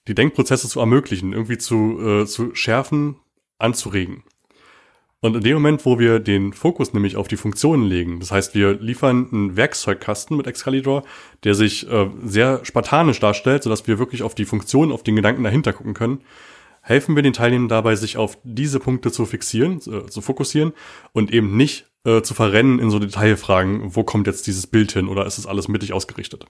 Die 0.07 0.15
Denkprozesse 0.15 0.69
zu 0.69 0.79
ermöglichen, 0.79 1.33
irgendwie 1.33 1.57
zu, 1.57 1.99
äh, 2.01 2.25
zu 2.25 2.55
schärfen, 2.55 3.17
anzuregen. 3.57 4.23
Und 5.21 5.35
in 5.35 5.41
dem 5.41 5.55
Moment, 5.55 5.85
wo 5.85 5.99
wir 5.99 6.19
den 6.19 6.53
Fokus 6.53 6.93
nämlich 6.93 7.17
auf 7.17 7.27
die 7.27 7.35
Funktionen 7.35 7.83
legen, 7.83 8.21
das 8.21 8.31
heißt, 8.31 8.55
wir 8.55 8.79
liefern 8.79 9.27
einen 9.31 9.57
Werkzeugkasten 9.57 10.37
mit 10.37 10.47
Excalibur, 10.47 11.03
der 11.43 11.55
sich 11.55 11.89
äh, 11.91 12.09
sehr 12.23 12.63
spartanisch 12.63 13.19
darstellt, 13.19 13.63
sodass 13.63 13.85
wir 13.85 13.99
wirklich 13.99 14.23
auf 14.23 14.33
die 14.33 14.45
Funktionen, 14.45 14.93
auf 14.93 15.03
den 15.03 15.17
Gedanken 15.17 15.43
dahinter 15.43 15.73
gucken 15.73 15.93
können, 15.93 16.21
helfen 16.89 17.15
wir 17.15 17.23
den 17.23 17.33
Teilnehmern 17.33 17.69
dabei, 17.69 17.95
sich 17.95 18.17
auf 18.17 18.39
diese 18.43 18.79
Punkte 18.79 19.11
zu 19.11 19.25
fixieren, 19.25 19.77
äh, 19.77 20.07
zu 20.07 20.21
fokussieren 20.21 20.73
und 21.13 21.31
eben 21.31 21.55
nicht 21.55 21.85
äh, 22.03 22.21
zu 22.21 22.33
verrennen 22.33 22.79
in 22.79 22.89
so 22.89 22.97
Detailfragen, 22.99 23.95
wo 23.95 24.03
kommt 24.03 24.27
jetzt 24.27 24.47
dieses 24.47 24.67
Bild 24.67 24.91
hin 24.91 25.07
oder 25.07 25.25
ist 25.25 25.37
es 25.37 25.45
alles 25.45 25.67
mittig 25.67 25.93
ausgerichtet. 25.93 26.45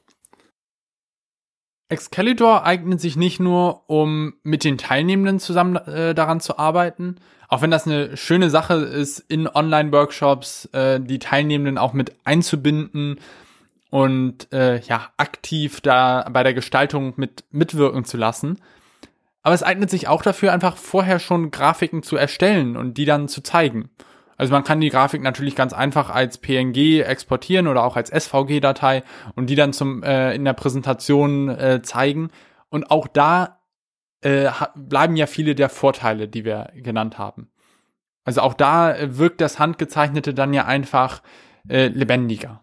Excalibur 1.89 2.63
eignet 2.63 3.01
sich 3.01 3.17
nicht 3.17 3.39
nur, 3.39 3.89
um 3.89 4.35
mit 4.43 4.63
den 4.63 4.77
Teilnehmenden 4.77 5.39
zusammen 5.39 5.75
äh, 5.75 6.15
daran 6.15 6.39
zu 6.39 6.57
arbeiten, 6.57 7.17
auch 7.47 7.61
wenn 7.61 7.71
das 7.71 7.87
eine 7.87 8.15
schöne 8.15 8.49
Sache 8.51 8.75
ist, 8.75 9.19
in 9.19 9.47
Online-Workshops 9.47 10.65
äh, 10.71 11.01
die 11.01 11.19
Teilnehmenden 11.19 11.79
auch 11.79 11.93
mit 11.93 12.13
einzubinden 12.23 13.19
und 13.89 14.53
äh, 14.53 14.79
ja 14.81 15.09
aktiv 15.17 15.81
da 15.81 16.29
bei 16.31 16.43
der 16.43 16.53
Gestaltung 16.53 17.13
mit 17.17 17.43
mitwirken 17.51 18.05
zu 18.05 18.17
lassen. 18.17 18.59
Aber 19.41 19.55
es 19.55 19.63
eignet 19.63 19.89
sich 19.89 20.07
auch 20.07 20.21
dafür, 20.21 20.51
einfach 20.51 20.77
vorher 20.77 21.19
schon 21.19 21.51
Grafiken 21.51 22.03
zu 22.03 22.17
erstellen 22.17 22.75
und 22.75 22.97
die 22.97 23.05
dann 23.05 23.27
zu 23.27 23.41
zeigen. 23.41 23.89
Also 24.37 24.53
man 24.53 24.63
kann 24.63 24.79
die 24.79 24.89
Grafik 24.89 25.21
natürlich 25.21 25.55
ganz 25.55 25.73
einfach 25.73 26.09
als 26.09 26.37
PNG 26.37 27.01
exportieren 27.01 27.67
oder 27.67 27.83
auch 27.83 27.97
als 27.97 28.09
SVG-Datei 28.09 29.03
und 29.35 29.49
die 29.49 29.55
dann 29.55 29.73
zum 29.73 30.01
äh, 30.01 30.33
in 30.33 30.45
der 30.45 30.53
Präsentation 30.53 31.49
äh, 31.49 31.81
zeigen. 31.81 32.29
Und 32.69 32.89
auch 32.89 33.07
da 33.07 33.59
äh, 34.21 34.49
bleiben 34.75 35.17
ja 35.17 35.27
viele 35.27 35.55
der 35.55 35.69
Vorteile, 35.69 36.27
die 36.27 36.45
wir 36.45 36.71
genannt 36.75 37.17
haben. 37.17 37.49
Also 38.23 38.41
auch 38.41 38.53
da 38.53 38.95
äh, 38.95 39.17
wirkt 39.17 39.41
das 39.41 39.59
Handgezeichnete 39.59 40.33
dann 40.33 40.53
ja 40.53 40.65
einfach 40.65 41.21
äh, 41.67 41.87
lebendiger. 41.87 42.61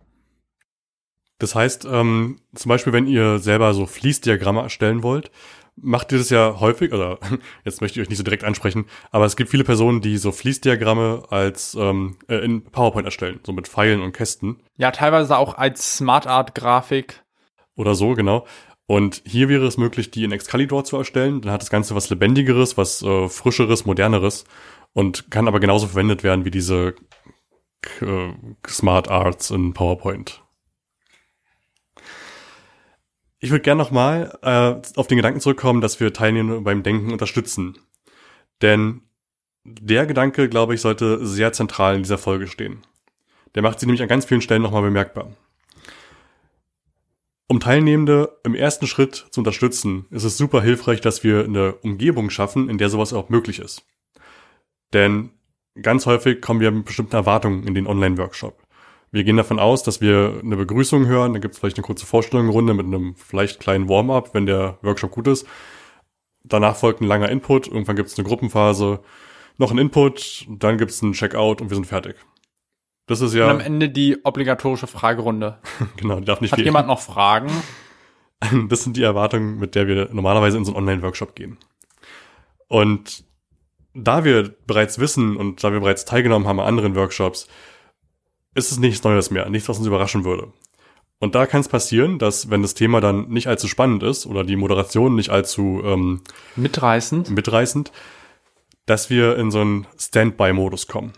Das 1.38 1.54
heißt, 1.54 1.84
ähm, 1.84 2.40
zum 2.54 2.68
Beispiel, 2.70 2.94
wenn 2.94 3.06
ihr 3.06 3.38
selber 3.38 3.74
so 3.74 3.84
Fließdiagramme 3.84 4.62
erstellen 4.62 5.02
wollt, 5.02 5.30
macht 5.76 6.12
ihr 6.12 6.18
das 6.18 6.30
ja 6.30 6.58
häufig, 6.60 6.92
oder 6.92 7.18
jetzt 7.64 7.80
möchte 7.80 8.00
ich 8.00 8.06
euch 8.06 8.08
nicht 8.08 8.18
so 8.18 8.24
direkt 8.24 8.44
ansprechen, 8.44 8.86
aber 9.10 9.24
es 9.24 9.36
gibt 9.36 9.50
viele 9.50 9.64
Personen, 9.64 10.00
die 10.00 10.16
so 10.16 10.32
Fließdiagramme 10.32 11.24
als 11.30 11.74
ähm, 11.78 12.16
äh, 12.28 12.36
in 12.36 12.64
PowerPoint 12.64 13.06
erstellen, 13.06 13.40
so 13.44 13.52
mit 13.52 13.68
Pfeilen 13.68 14.02
und 14.02 14.12
Kästen. 14.12 14.60
Ja, 14.76 14.90
teilweise 14.90 15.36
auch 15.36 15.54
als 15.54 15.96
Smart 15.96 16.26
Art 16.26 16.54
Grafik. 16.54 17.22
Oder 17.76 17.94
so, 17.94 18.14
genau. 18.14 18.46
Und 18.86 19.22
hier 19.26 19.48
wäre 19.48 19.66
es 19.66 19.76
möglich, 19.76 20.10
die 20.10 20.24
in 20.24 20.32
Excalibur 20.32 20.84
zu 20.84 20.96
erstellen. 20.96 21.40
Dann 21.40 21.52
hat 21.52 21.60
das 21.60 21.70
Ganze 21.70 21.94
was 21.94 22.08
Lebendigeres, 22.08 22.76
was 22.76 23.02
äh, 23.02 23.28
Frischeres, 23.28 23.84
Moderneres 23.84 24.44
und 24.92 25.30
kann 25.30 25.48
aber 25.48 25.60
genauso 25.60 25.88
verwendet 25.88 26.22
werden 26.22 26.44
wie 26.44 26.50
diese 26.50 26.94
äh, 28.00 28.32
Smart 28.66 29.08
Arts 29.10 29.50
in 29.50 29.74
PowerPoint. 29.74 30.42
Ich 33.38 33.50
würde 33.50 33.62
gerne 33.62 33.82
nochmal 33.82 34.38
äh, 34.42 34.98
auf 34.98 35.06
den 35.08 35.16
Gedanken 35.16 35.40
zurückkommen, 35.40 35.80
dass 35.80 36.00
wir 36.00 36.12
Teilnehmer 36.12 36.60
beim 36.60 36.82
Denken 36.82 37.12
unterstützen. 37.12 37.78
Denn 38.62 39.02
der 39.64 40.06
Gedanke, 40.06 40.48
glaube 40.48 40.74
ich, 40.74 40.80
sollte 40.80 41.26
sehr 41.26 41.52
zentral 41.52 41.96
in 41.96 42.02
dieser 42.02 42.18
Folge 42.18 42.46
stehen. 42.46 42.82
Der 43.54 43.62
macht 43.62 43.80
sie 43.80 43.86
nämlich 43.86 44.02
an 44.02 44.08
ganz 44.08 44.24
vielen 44.24 44.40
Stellen 44.40 44.62
nochmal 44.62 44.82
bemerkbar. 44.82 45.32
Um 47.48 47.60
Teilnehmende 47.60 48.38
im 48.42 48.54
ersten 48.54 48.86
Schritt 48.86 49.26
zu 49.30 49.40
unterstützen, 49.40 50.06
ist 50.10 50.24
es 50.24 50.36
super 50.36 50.62
hilfreich, 50.62 51.00
dass 51.00 51.22
wir 51.22 51.44
eine 51.44 51.74
Umgebung 51.74 52.30
schaffen, 52.30 52.68
in 52.68 52.78
der 52.78 52.88
sowas 52.88 53.12
auch 53.12 53.28
möglich 53.28 53.60
ist. 53.60 53.86
Denn 54.92 55.30
ganz 55.80 56.06
häufig 56.06 56.40
kommen 56.40 56.60
wir 56.60 56.70
mit 56.70 56.86
bestimmten 56.86 57.14
Erwartungen 57.14 57.66
in 57.66 57.74
den 57.74 57.86
Online-Workshop. 57.86 58.65
Wir 59.12 59.24
gehen 59.24 59.36
davon 59.36 59.58
aus, 59.58 59.82
dass 59.82 60.00
wir 60.00 60.40
eine 60.42 60.56
Begrüßung 60.56 61.06
hören, 61.06 61.32
dann 61.32 61.42
gibt 61.42 61.54
es 61.54 61.60
vielleicht 61.60 61.78
eine 61.78 61.86
kurze 61.86 62.06
Vorstellungsrunde 62.06 62.74
mit 62.74 62.86
einem 62.86 63.14
vielleicht 63.14 63.60
kleinen 63.60 63.88
Warm-up, 63.88 64.34
wenn 64.34 64.46
der 64.46 64.78
Workshop 64.82 65.12
gut 65.12 65.28
ist. 65.28 65.46
Danach 66.44 66.76
folgt 66.76 67.00
ein 67.00 67.06
langer 67.06 67.28
Input, 67.28 67.66
irgendwann 67.66 67.96
gibt 67.96 68.08
es 68.08 68.18
eine 68.18 68.26
Gruppenphase, 68.26 69.00
noch 69.58 69.70
ein 69.70 69.78
Input, 69.78 70.46
dann 70.48 70.78
gibt 70.78 70.90
es 70.90 71.02
einen 71.02 71.12
Checkout 71.12 71.60
und 71.60 71.70
wir 71.70 71.74
sind 71.76 71.86
fertig. 71.86 72.16
Das 73.06 73.20
ist 73.20 73.34
ja. 73.34 73.44
Und 73.44 73.50
am 73.50 73.60
Ende 73.60 73.88
die 73.88 74.24
obligatorische 74.24 74.86
Fragerunde. 74.86 75.58
genau, 75.96 76.18
die 76.18 76.24
darf 76.24 76.40
nicht 76.40 76.52
Hat 76.52 76.58
viel. 76.58 76.66
jemand 76.66 76.88
noch 76.88 77.00
Fragen? 77.00 77.50
Das 78.68 78.84
sind 78.84 78.98
die 78.98 79.02
Erwartungen, 79.02 79.58
mit 79.58 79.74
der 79.74 79.88
wir 79.88 80.10
normalerweise 80.12 80.58
in 80.58 80.64
so 80.66 80.72
einen 80.72 80.76
Online-Workshop 80.80 81.34
gehen. 81.34 81.56
Und 82.68 83.24
da 83.94 84.24
wir 84.24 84.54
bereits 84.66 84.98
wissen 84.98 85.38
und 85.38 85.64
da 85.64 85.72
wir 85.72 85.80
bereits 85.80 86.04
teilgenommen 86.04 86.46
haben 86.46 86.60
an 86.60 86.66
anderen 86.66 86.94
Workshops, 86.94 87.48
ist 88.56 88.72
es 88.72 88.78
nichts 88.78 89.04
Neues 89.04 89.30
mehr, 89.30 89.48
nichts, 89.48 89.68
was 89.68 89.78
uns 89.78 89.86
überraschen 89.86 90.24
würde. 90.24 90.52
Und 91.18 91.34
da 91.34 91.46
kann 91.46 91.60
es 91.60 91.68
passieren, 91.68 92.18
dass 92.18 92.50
wenn 92.50 92.62
das 92.62 92.74
Thema 92.74 93.00
dann 93.00 93.28
nicht 93.28 93.46
allzu 93.46 93.68
spannend 93.68 94.02
ist 94.02 94.26
oder 94.26 94.44
die 94.44 94.56
Moderation 94.56 95.14
nicht 95.14 95.30
allzu 95.30 95.82
ähm, 95.84 96.20
mitreißend. 96.56 97.30
mitreißend, 97.30 97.90
dass 98.84 99.08
wir 99.08 99.36
in 99.36 99.50
so 99.50 99.60
einen 99.60 99.86
Standby-Modus 99.98 100.86
kommen. 100.88 101.12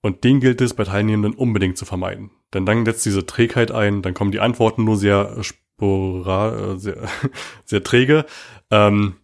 Und 0.00 0.24
den 0.24 0.40
gilt 0.40 0.60
es 0.60 0.74
bei 0.74 0.84
Teilnehmenden 0.84 1.34
unbedingt 1.34 1.76
zu 1.76 1.84
vermeiden. 1.84 2.30
Denn 2.54 2.66
dann 2.66 2.84
setzt 2.84 3.04
diese 3.04 3.26
Trägheit 3.26 3.70
ein, 3.70 4.02
dann 4.02 4.14
kommen 4.14 4.32
die 4.32 4.40
Antworten 4.40 4.84
nur 4.84 4.96
sehr 4.96 5.36
spora, 5.42 6.72
äh, 6.72 6.78
sehr, 6.78 7.08
sehr 7.64 7.84
träge. 7.84 8.24
Ähm, 8.70 9.16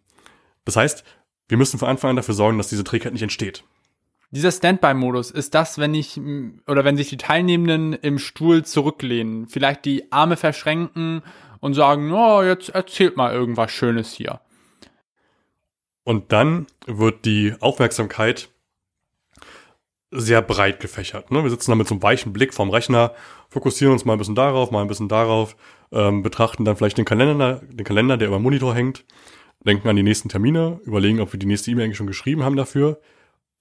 das 0.64 0.76
heißt, 0.76 1.04
wir 1.48 1.58
müssen 1.58 1.78
von 1.78 1.88
Anfang 1.88 2.10
an 2.10 2.16
dafür 2.16 2.34
sorgen, 2.34 2.58
dass 2.58 2.68
diese 2.68 2.84
Trägheit 2.84 3.12
nicht 3.12 3.22
entsteht. 3.22 3.64
Dieser 4.34 4.50
Standby-Modus 4.50 5.30
ist 5.30 5.54
das, 5.54 5.78
wenn 5.78 5.94
ich 5.94 6.20
oder 6.66 6.84
wenn 6.84 6.96
sich 6.96 7.08
die 7.08 7.16
Teilnehmenden 7.16 7.92
im 7.92 8.18
Stuhl 8.18 8.64
zurücklehnen, 8.64 9.46
vielleicht 9.46 9.84
die 9.84 10.10
Arme 10.10 10.36
verschränken 10.36 11.22
und 11.60 11.74
sagen, 11.74 12.12
oh, 12.12 12.42
jetzt 12.42 12.70
erzählt 12.70 13.16
mal 13.16 13.32
irgendwas 13.32 13.70
Schönes 13.70 14.12
hier. 14.12 14.40
Und 16.02 16.32
dann 16.32 16.66
wird 16.84 17.24
die 17.24 17.54
Aufmerksamkeit 17.60 18.48
sehr 20.10 20.42
breit 20.42 20.80
gefächert. 20.80 21.30
Ne? 21.30 21.44
Wir 21.44 21.50
sitzen 21.50 21.70
da 21.70 21.76
mit 21.76 21.86
so 21.86 21.94
einem 21.94 22.02
weichen 22.02 22.32
Blick 22.32 22.54
vom 22.54 22.70
Rechner, 22.70 23.14
fokussieren 23.48 23.92
uns 23.92 24.04
mal 24.04 24.14
ein 24.14 24.18
bisschen 24.18 24.34
darauf, 24.34 24.72
mal 24.72 24.82
ein 24.82 24.88
bisschen 24.88 25.08
darauf, 25.08 25.56
ähm, 25.92 26.24
betrachten 26.24 26.64
dann 26.64 26.76
vielleicht 26.76 26.98
den 26.98 27.04
Kalender, 27.04 27.62
den 27.70 27.84
Kalender, 27.84 28.16
der 28.16 28.28
über 28.28 28.38
dem 28.38 28.42
Monitor 28.42 28.74
hängt, 28.74 29.04
denken 29.64 29.88
an 29.88 29.94
die 29.94 30.02
nächsten 30.02 30.28
Termine, 30.28 30.80
überlegen, 30.84 31.20
ob 31.20 31.32
wir 31.32 31.38
die 31.38 31.46
nächste 31.46 31.70
E-Mail 31.70 31.84
eigentlich 31.84 31.98
schon 31.98 32.08
geschrieben 32.08 32.42
haben 32.42 32.56
dafür. 32.56 33.00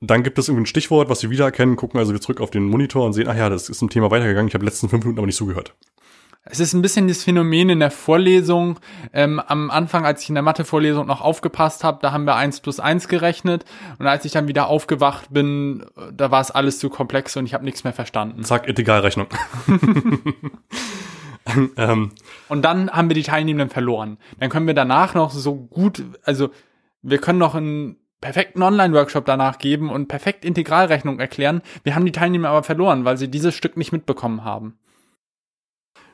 Dann 0.01 0.23
gibt 0.23 0.37
es 0.37 0.49
irgendwie 0.49 0.63
ein 0.63 0.67
Stichwort, 0.67 1.09
was 1.09 1.23
wir 1.23 1.29
wiedererkennen, 1.29 1.75
gucken 1.75 1.99
also 1.99 2.11
wieder 2.11 2.21
zurück 2.21 2.41
auf 2.41 2.51
den 2.51 2.65
Monitor 2.65 3.05
und 3.05 3.13
sehen, 3.13 3.27
ach 3.27 3.37
ja, 3.37 3.49
das 3.49 3.69
ist 3.69 3.81
ein 3.81 3.89
Thema 3.89 4.11
weitergegangen, 4.11 4.47
ich 4.47 4.53
habe 4.53 4.65
letzten 4.65 4.89
fünf 4.89 5.03
Minuten 5.03 5.19
aber 5.19 5.27
nicht 5.27 5.37
zugehört. 5.37 5.75
Es 6.45 6.59
ist 6.59 6.73
ein 6.73 6.81
bisschen 6.81 7.07
das 7.07 7.23
Phänomen 7.23 7.69
in 7.69 7.79
der 7.79 7.91
Vorlesung. 7.91 8.77
Ähm, 9.13 9.39
am 9.39 9.71
Anfang, 9.71 10.05
als 10.05 10.23
ich 10.23 10.29
in 10.29 10.35
der 10.35 10.43
Mathe-Vorlesung 10.43 11.07
noch 11.07 11.21
aufgepasst 11.21 11.85
habe, 11.85 11.99
da 12.01 12.11
haben 12.11 12.25
wir 12.25 12.35
eins 12.35 12.59
plus 12.59 12.81
eins 12.81 13.07
gerechnet. 13.07 13.63
Und 13.97 14.07
als 14.07 14.25
ich 14.25 14.33
dann 14.33 14.49
wieder 14.49 14.67
aufgewacht 14.67 15.31
bin, 15.31 15.85
da 16.11 16.31
war 16.31 16.41
es 16.41 16.51
alles 16.51 16.79
zu 16.79 16.89
komplex 16.89 17.37
und 17.37 17.45
ich 17.45 17.53
habe 17.53 17.63
nichts 17.63 17.85
mehr 17.85 17.93
verstanden. 17.93 18.43
Zack, 18.43 18.67
Integralrechnung. 18.67 19.27
ähm. 21.77 22.11
Und 22.49 22.61
dann 22.63 22.91
haben 22.91 23.09
wir 23.09 23.15
die 23.15 23.23
Teilnehmenden 23.23 23.69
verloren. 23.69 24.17
Dann 24.37 24.49
können 24.49 24.67
wir 24.67 24.73
danach 24.73 25.13
noch 25.13 25.31
so 25.31 25.55
gut, 25.55 26.03
also 26.25 26.49
wir 27.01 27.19
können 27.19 27.39
noch 27.39 27.55
einen 27.55 27.95
perfekten 28.23 28.63
Online-Workshop 28.63 29.25
danach 29.25 29.57
geben 29.57 29.89
und 29.89 30.07
perfekt 30.07 30.45
Integralrechnung 30.45 31.19
erklären. 31.19 31.61
Wir 31.83 31.93
haben 31.93 32.05
die 32.05 32.13
Teilnehmer 32.13 32.49
aber 32.49 32.63
verloren, 32.63 33.03
weil 33.03 33.17
sie 33.17 33.29
dieses 33.29 33.53
Stück 33.53 33.75
nicht 33.75 33.91
mitbekommen 33.91 34.45
haben. 34.45 34.79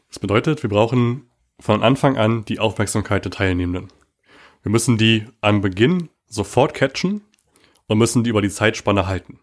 Das 0.10 0.18
bedeutet, 0.18 0.64
wir 0.64 0.70
brauchen 0.70 1.30
von 1.60 1.84
Anfang 1.84 2.18
an 2.18 2.46
die 2.46 2.60
Aufmerksamkeit 2.60 3.26
der 3.26 3.32
Teilnehmenden. 3.32 3.94
Wir 4.64 4.72
müssen 4.72 4.98
die 4.98 5.28
am 5.42 5.62
Beginn 5.62 6.10
sofort 6.26 6.74
catchen 6.74 7.22
und 7.88 8.00
müssen 8.00 8.24
die 8.24 8.32
über 8.32 8.42
die 8.42 8.50
Zeitspanne 8.50 9.06
halten. 9.06 9.40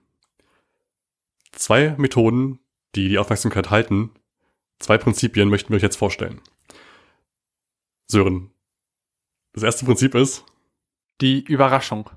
Zwei 1.53 1.95
Methoden, 1.99 2.59
die 2.97 3.09
die 3.09 3.19
Aufmerksamkeit 3.19 3.71
halten, 3.71 4.11
zwei 4.81 4.99
Prinzipien 4.99 5.49
möchten 5.49 5.71
wir 5.71 5.77
euch 5.77 5.83
jetzt 5.83 5.97
vorstellen. 5.97 6.41
Sören, 8.09 8.51
das 9.53 9.63
erste 9.63 9.85
Prinzip 9.85 10.17
ist 10.17 10.45
die 11.21 11.41
Überraschung. 11.41 12.11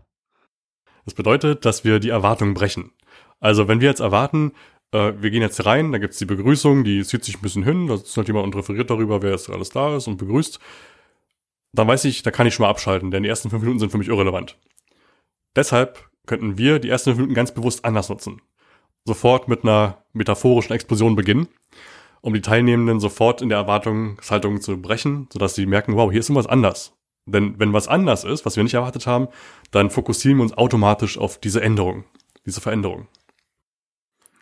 Das 1.09 1.15
bedeutet, 1.15 1.65
dass 1.65 1.83
wir 1.83 1.97
die 1.99 2.09
Erwartungen 2.09 2.53
brechen. 2.53 2.91
Also 3.39 3.67
wenn 3.67 3.81
wir 3.81 3.89
jetzt 3.89 3.99
erwarten, 3.99 4.51
äh, 4.91 5.13
wir 5.17 5.31
gehen 5.31 5.41
jetzt 5.41 5.65
rein, 5.65 5.91
da 5.91 5.97
gibt's 5.97 6.19
die 6.19 6.25
Begrüßung, 6.25 6.83
die 6.83 7.03
zieht 7.03 7.23
sich 7.23 7.35
ein 7.35 7.41
bisschen 7.41 7.63
hin, 7.63 7.87
da 7.87 7.95
ist 7.95 8.15
halt 8.15 8.27
jemand 8.27 8.45
und 8.45 8.55
referiert 8.55 8.91
darüber, 8.91 9.23
wer 9.23 9.31
jetzt 9.31 9.49
alles 9.49 9.71
da 9.71 9.95
ist 9.95 10.05
und 10.05 10.17
begrüßt. 10.17 10.59
Dann 11.73 11.87
weiß 11.87 12.05
ich, 12.05 12.21
da 12.21 12.29
kann 12.29 12.45
ich 12.45 12.53
schon 12.53 12.63
mal 12.63 12.69
abschalten, 12.69 13.09
denn 13.09 13.23
die 13.23 13.29
ersten 13.29 13.49
fünf 13.49 13.63
Minuten 13.63 13.79
sind 13.79 13.91
für 13.91 13.97
mich 13.97 14.07
irrelevant. 14.07 14.55
Deshalb 15.55 16.11
könnten 16.27 16.59
wir 16.59 16.77
die 16.77 16.89
ersten 16.89 17.09
fünf 17.09 17.17
Minuten 17.17 17.33
ganz 17.33 17.55
bewusst 17.55 17.85
anders 17.85 18.09
nutzen. 18.09 18.39
Sofort 19.05 19.47
mit 19.47 19.63
einer 19.63 20.03
metaphorischen 20.13 20.75
Explosion 20.75 21.15
beginnen, 21.15 21.47
um 22.21 22.35
die 22.35 22.41
Teilnehmenden 22.41 22.99
sofort 22.99 23.41
in 23.41 23.49
der 23.49 23.57
Erwartungshaltung 23.57 24.61
zu 24.61 24.79
brechen, 24.79 25.27
sodass 25.33 25.55
sie 25.55 25.65
merken, 25.65 25.95
wow, 25.95 26.11
hier 26.11 26.19
ist 26.19 26.29
irgendwas 26.29 26.45
anders. 26.45 26.98
Denn 27.31 27.59
wenn 27.59 27.73
was 27.73 27.87
anders 27.87 28.23
ist, 28.23 28.45
was 28.45 28.55
wir 28.55 28.63
nicht 28.63 28.73
erwartet 28.73 29.07
haben, 29.07 29.27
dann 29.71 29.89
fokussieren 29.89 30.37
wir 30.37 30.43
uns 30.43 30.57
automatisch 30.57 31.17
auf 31.17 31.39
diese 31.39 31.61
Änderung, 31.61 32.05
diese 32.45 32.61
Veränderung. 32.61 33.07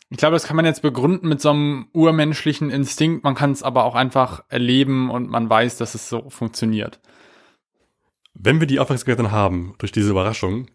Ich 0.09 0.17
glaube, 0.17 0.35
das 0.35 0.45
kann 0.45 0.55
man 0.55 0.65
jetzt 0.65 0.81
begründen 0.81 1.27
mit 1.27 1.41
so 1.41 1.49
einem 1.49 1.87
urmenschlichen 1.91 2.69
Instinkt. 2.69 3.23
Man 3.25 3.35
kann 3.35 3.51
es 3.51 3.61
aber 3.61 3.83
auch 3.83 3.95
einfach 3.95 4.43
erleben 4.47 5.09
und 5.09 5.29
man 5.29 5.49
weiß, 5.49 5.77
dass 5.77 5.95
es 5.95 6.07
so 6.07 6.29
funktioniert. 6.29 7.01
Wenn 8.33 8.59
wir 8.59 8.67
die 8.67 8.79
Aufmerksamkeit 8.79 9.19
dann 9.19 9.31
haben 9.31 9.75
durch 9.79 9.91
diese 9.91 10.11
Überraschung, 10.11 10.67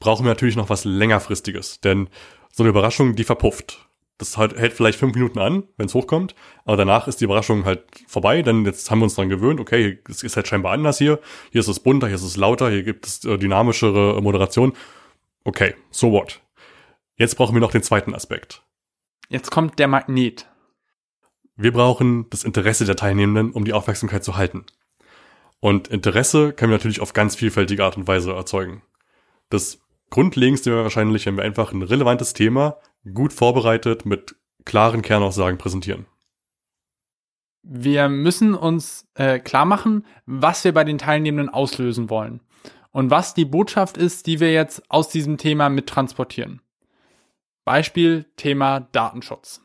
brauchen 0.00 0.24
wir 0.24 0.30
natürlich 0.30 0.56
noch 0.56 0.70
was 0.70 0.84
längerfristiges. 0.84 1.80
Denn 1.80 2.08
so 2.50 2.64
eine 2.64 2.70
Überraschung, 2.70 3.14
die 3.14 3.24
verpufft. 3.24 3.89
Das 4.20 4.36
halt, 4.36 4.54
hält 4.58 4.74
vielleicht 4.74 4.98
fünf 4.98 5.14
Minuten 5.14 5.38
an, 5.38 5.62
wenn 5.78 5.86
es 5.86 5.94
hochkommt, 5.94 6.34
aber 6.66 6.76
danach 6.76 7.08
ist 7.08 7.22
die 7.22 7.24
Überraschung 7.24 7.64
halt 7.64 7.84
vorbei, 8.06 8.42
denn 8.42 8.66
jetzt 8.66 8.90
haben 8.90 8.98
wir 8.98 9.04
uns 9.04 9.14
dran 9.14 9.30
gewöhnt, 9.30 9.58
okay, 9.60 9.98
es 10.10 10.22
ist 10.22 10.36
halt 10.36 10.46
scheinbar 10.46 10.72
anders 10.72 10.98
hier, 10.98 11.20
hier 11.50 11.60
ist 11.60 11.68
es 11.68 11.80
bunter, 11.80 12.06
hier 12.06 12.16
ist 12.16 12.22
es 12.22 12.36
lauter, 12.36 12.68
hier 12.68 12.82
gibt 12.82 13.06
es 13.06 13.24
äh, 13.24 13.38
dynamischere 13.38 14.20
Moderation. 14.20 14.74
Okay, 15.44 15.74
so 15.90 16.12
what? 16.12 16.42
Jetzt 17.16 17.36
brauchen 17.36 17.54
wir 17.54 17.62
noch 17.62 17.70
den 17.70 17.82
zweiten 17.82 18.14
Aspekt. 18.14 18.62
Jetzt 19.30 19.50
kommt 19.50 19.78
der 19.78 19.88
Magnet. 19.88 20.46
Wir 21.56 21.72
brauchen 21.72 22.28
das 22.28 22.44
Interesse 22.44 22.84
der 22.84 22.96
Teilnehmenden, 22.96 23.52
um 23.52 23.64
die 23.64 23.72
Aufmerksamkeit 23.72 24.22
zu 24.22 24.36
halten. 24.36 24.66
Und 25.60 25.88
Interesse 25.88 26.52
können 26.52 26.72
wir 26.72 26.76
natürlich 26.76 27.00
auf 27.00 27.14
ganz 27.14 27.36
vielfältige 27.36 27.84
Art 27.84 27.96
und 27.96 28.06
Weise 28.06 28.32
erzeugen. 28.32 28.82
Das 29.48 29.78
Grundlegendste 30.10 30.72
wäre 30.72 30.82
wahrscheinlich, 30.82 31.24
wenn 31.24 31.38
wir 31.38 31.44
einfach 31.44 31.72
ein 31.72 31.82
relevantes 31.82 32.34
Thema 32.34 32.76
gut 33.14 33.32
vorbereitet 33.32 34.06
mit 34.06 34.36
klaren 34.64 35.02
Kernaussagen 35.02 35.58
präsentieren. 35.58 36.06
Wir 37.62 38.08
müssen 38.08 38.54
uns 38.54 39.06
äh, 39.14 39.38
klar 39.38 39.64
machen, 39.64 40.06
was 40.26 40.64
wir 40.64 40.72
bei 40.72 40.84
den 40.84 40.98
Teilnehmenden 40.98 41.52
auslösen 41.52 42.08
wollen 42.08 42.40
und 42.90 43.10
was 43.10 43.34
die 43.34 43.44
Botschaft 43.44 43.96
ist, 43.96 44.26
die 44.26 44.40
wir 44.40 44.52
jetzt 44.52 44.82
aus 44.90 45.08
diesem 45.08 45.36
Thema 45.36 45.68
mittransportieren. 45.68 46.62
Beispiel 47.64 48.24
Thema 48.36 48.80
Datenschutz. 48.80 49.62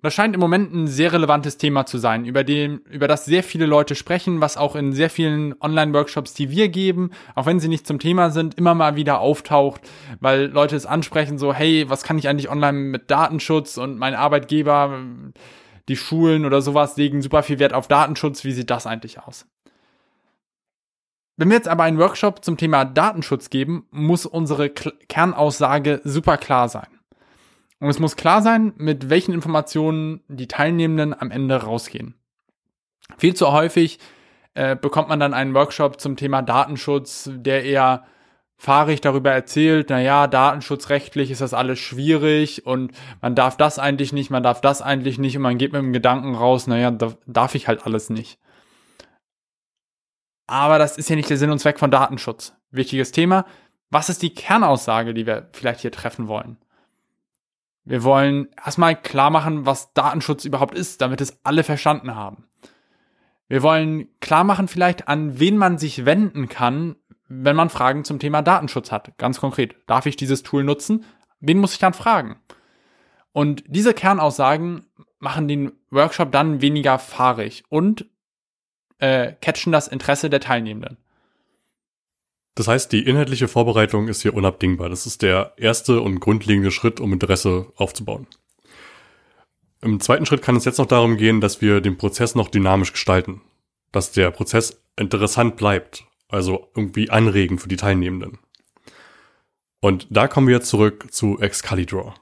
Das 0.00 0.14
scheint 0.14 0.32
im 0.34 0.40
Moment 0.40 0.72
ein 0.72 0.86
sehr 0.86 1.12
relevantes 1.12 1.58
Thema 1.58 1.84
zu 1.84 1.98
sein, 1.98 2.24
über, 2.24 2.44
dem, 2.44 2.82
über 2.88 3.08
das 3.08 3.24
sehr 3.24 3.42
viele 3.42 3.66
Leute 3.66 3.96
sprechen, 3.96 4.40
was 4.40 4.56
auch 4.56 4.76
in 4.76 4.92
sehr 4.92 5.10
vielen 5.10 5.60
Online-Workshops, 5.60 6.34
die 6.34 6.50
wir 6.50 6.68
geben, 6.68 7.10
auch 7.34 7.46
wenn 7.46 7.58
sie 7.58 7.66
nicht 7.66 7.84
zum 7.84 7.98
Thema 7.98 8.30
sind, 8.30 8.54
immer 8.54 8.76
mal 8.76 8.94
wieder 8.94 9.18
auftaucht, 9.18 9.80
weil 10.20 10.46
Leute 10.46 10.76
es 10.76 10.86
ansprechen, 10.86 11.36
so, 11.36 11.52
hey, 11.52 11.90
was 11.90 12.04
kann 12.04 12.16
ich 12.16 12.28
eigentlich 12.28 12.48
online 12.48 12.78
mit 12.78 13.10
Datenschutz 13.10 13.76
und 13.76 13.98
mein 13.98 14.14
Arbeitgeber, 14.14 15.00
die 15.88 15.96
Schulen 15.96 16.44
oder 16.44 16.62
sowas 16.62 16.96
legen 16.96 17.20
super 17.20 17.42
viel 17.42 17.58
Wert 17.58 17.72
auf 17.72 17.88
Datenschutz, 17.88 18.44
wie 18.44 18.52
sieht 18.52 18.70
das 18.70 18.86
eigentlich 18.86 19.18
aus? 19.18 19.46
Wenn 21.36 21.48
wir 21.48 21.56
jetzt 21.56 21.68
aber 21.68 21.82
einen 21.82 21.98
Workshop 21.98 22.44
zum 22.44 22.56
Thema 22.56 22.84
Datenschutz 22.84 23.50
geben, 23.50 23.86
muss 23.90 24.26
unsere 24.26 24.70
Kernaussage 24.70 26.00
super 26.04 26.36
klar 26.36 26.68
sein. 26.68 26.97
Und 27.80 27.88
es 27.88 27.98
muss 27.98 28.16
klar 28.16 28.42
sein, 28.42 28.72
mit 28.76 29.08
welchen 29.08 29.32
Informationen 29.32 30.20
die 30.28 30.48
Teilnehmenden 30.48 31.18
am 31.18 31.30
Ende 31.30 31.62
rausgehen. 31.62 32.14
Viel 33.16 33.34
zu 33.34 33.52
häufig 33.52 33.98
äh, 34.54 34.74
bekommt 34.74 35.08
man 35.08 35.20
dann 35.20 35.34
einen 35.34 35.54
Workshop 35.54 36.00
zum 36.00 36.16
Thema 36.16 36.42
Datenschutz, 36.42 37.30
der 37.32 37.64
eher 37.64 38.04
fahrig 38.56 39.00
darüber 39.00 39.30
erzählt, 39.30 39.88
naja, 39.88 40.26
datenschutzrechtlich 40.26 41.30
ist 41.30 41.40
das 41.40 41.54
alles 41.54 41.78
schwierig 41.78 42.66
und 42.66 42.90
man 43.22 43.36
darf 43.36 43.56
das 43.56 43.78
eigentlich 43.78 44.12
nicht, 44.12 44.30
man 44.30 44.42
darf 44.42 44.60
das 44.60 44.82
eigentlich 44.82 45.16
nicht 45.16 45.36
und 45.36 45.44
man 45.44 45.58
geht 45.58 45.72
mit 45.72 45.80
dem 45.80 45.92
Gedanken 45.92 46.34
raus, 46.34 46.66
naja, 46.66 46.90
da 46.90 47.14
darf 47.26 47.54
ich 47.54 47.68
halt 47.68 47.86
alles 47.86 48.10
nicht. 48.10 48.40
Aber 50.48 50.78
das 50.78 50.98
ist 50.98 51.08
ja 51.08 51.14
nicht 51.14 51.30
der 51.30 51.36
Sinn 51.36 51.50
und 51.50 51.60
Zweck 51.60 51.78
von 51.78 51.92
Datenschutz. 51.92 52.54
Wichtiges 52.70 53.12
Thema. 53.12 53.44
Was 53.90 54.08
ist 54.08 54.22
die 54.22 54.34
Kernaussage, 54.34 55.14
die 55.14 55.26
wir 55.26 55.50
vielleicht 55.52 55.80
hier 55.80 55.92
treffen 55.92 56.26
wollen? 56.26 56.56
Wir 57.88 58.04
wollen 58.04 58.48
erstmal 58.62 59.00
klar 59.00 59.30
machen, 59.30 59.64
was 59.64 59.94
Datenschutz 59.94 60.44
überhaupt 60.44 60.74
ist, 60.74 61.00
damit 61.00 61.22
es 61.22 61.42
alle 61.42 61.64
verstanden 61.64 62.14
haben. 62.14 62.44
Wir 63.48 63.62
wollen 63.62 64.08
klar 64.20 64.44
machen 64.44 64.68
vielleicht, 64.68 65.08
an 65.08 65.40
wen 65.40 65.56
man 65.56 65.78
sich 65.78 66.04
wenden 66.04 66.50
kann, 66.50 66.96
wenn 67.28 67.56
man 67.56 67.70
Fragen 67.70 68.04
zum 68.04 68.18
Thema 68.18 68.42
Datenschutz 68.42 68.92
hat. 68.92 69.16
Ganz 69.16 69.40
konkret, 69.40 69.74
darf 69.86 70.04
ich 70.04 70.16
dieses 70.16 70.42
Tool 70.42 70.64
nutzen? 70.64 71.06
Wen 71.40 71.56
muss 71.56 71.72
ich 71.72 71.78
dann 71.78 71.94
fragen? 71.94 72.36
Und 73.32 73.64
diese 73.66 73.94
Kernaussagen 73.94 74.84
machen 75.18 75.48
den 75.48 75.72
Workshop 75.90 76.30
dann 76.30 76.60
weniger 76.60 76.98
fahrig 76.98 77.64
und 77.70 78.04
äh, 78.98 79.32
catchen 79.40 79.72
das 79.72 79.88
Interesse 79.88 80.28
der 80.28 80.40
Teilnehmenden. 80.40 80.98
Das 82.58 82.66
heißt, 82.66 82.90
die 82.90 83.06
inhaltliche 83.06 83.46
Vorbereitung 83.46 84.08
ist 84.08 84.22
hier 84.22 84.34
unabdingbar. 84.34 84.88
Das 84.88 85.06
ist 85.06 85.22
der 85.22 85.52
erste 85.58 86.00
und 86.00 86.18
grundlegende 86.18 86.72
Schritt, 86.72 86.98
um 86.98 87.12
Interesse 87.12 87.72
aufzubauen. 87.76 88.26
Im 89.80 90.00
zweiten 90.00 90.26
Schritt 90.26 90.42
kann 90.42 90.56
es 90.56 90.64
jetzt 90.64 90.78
noch 90.78 90.86
darum 90.86 91.18
gehen, 91.18 91.40
dass 91.40 91.60
wir 91.60 91.80
den 91.80 91.96
Prozess 91.96 92.34
noch 92.34 92.48
dynamisch 92.48 92.90
gestalten. 92.90 93.42
Dass 93.92 94.10
der 94.10 94.32
Prozess 94.32 94.82
interessant 94.96 95.54
bleibt, 95.56 96.04
also 96.28 96.68
irgendwie 96.74 97.10
anregend 97.10 97.60
für 97.62 97.68
die 97.68 97.76
Teilnehmenden. 97.76 98.40
Und 99.78 100.08
da 100.10 100.26
kommen 100.26 100.48
wir 100.48 100.56
jetzt 100.56 100.68
zurück 100.68 101.12
zu 101.12 101.38
Excalidraw. 101.38 102.14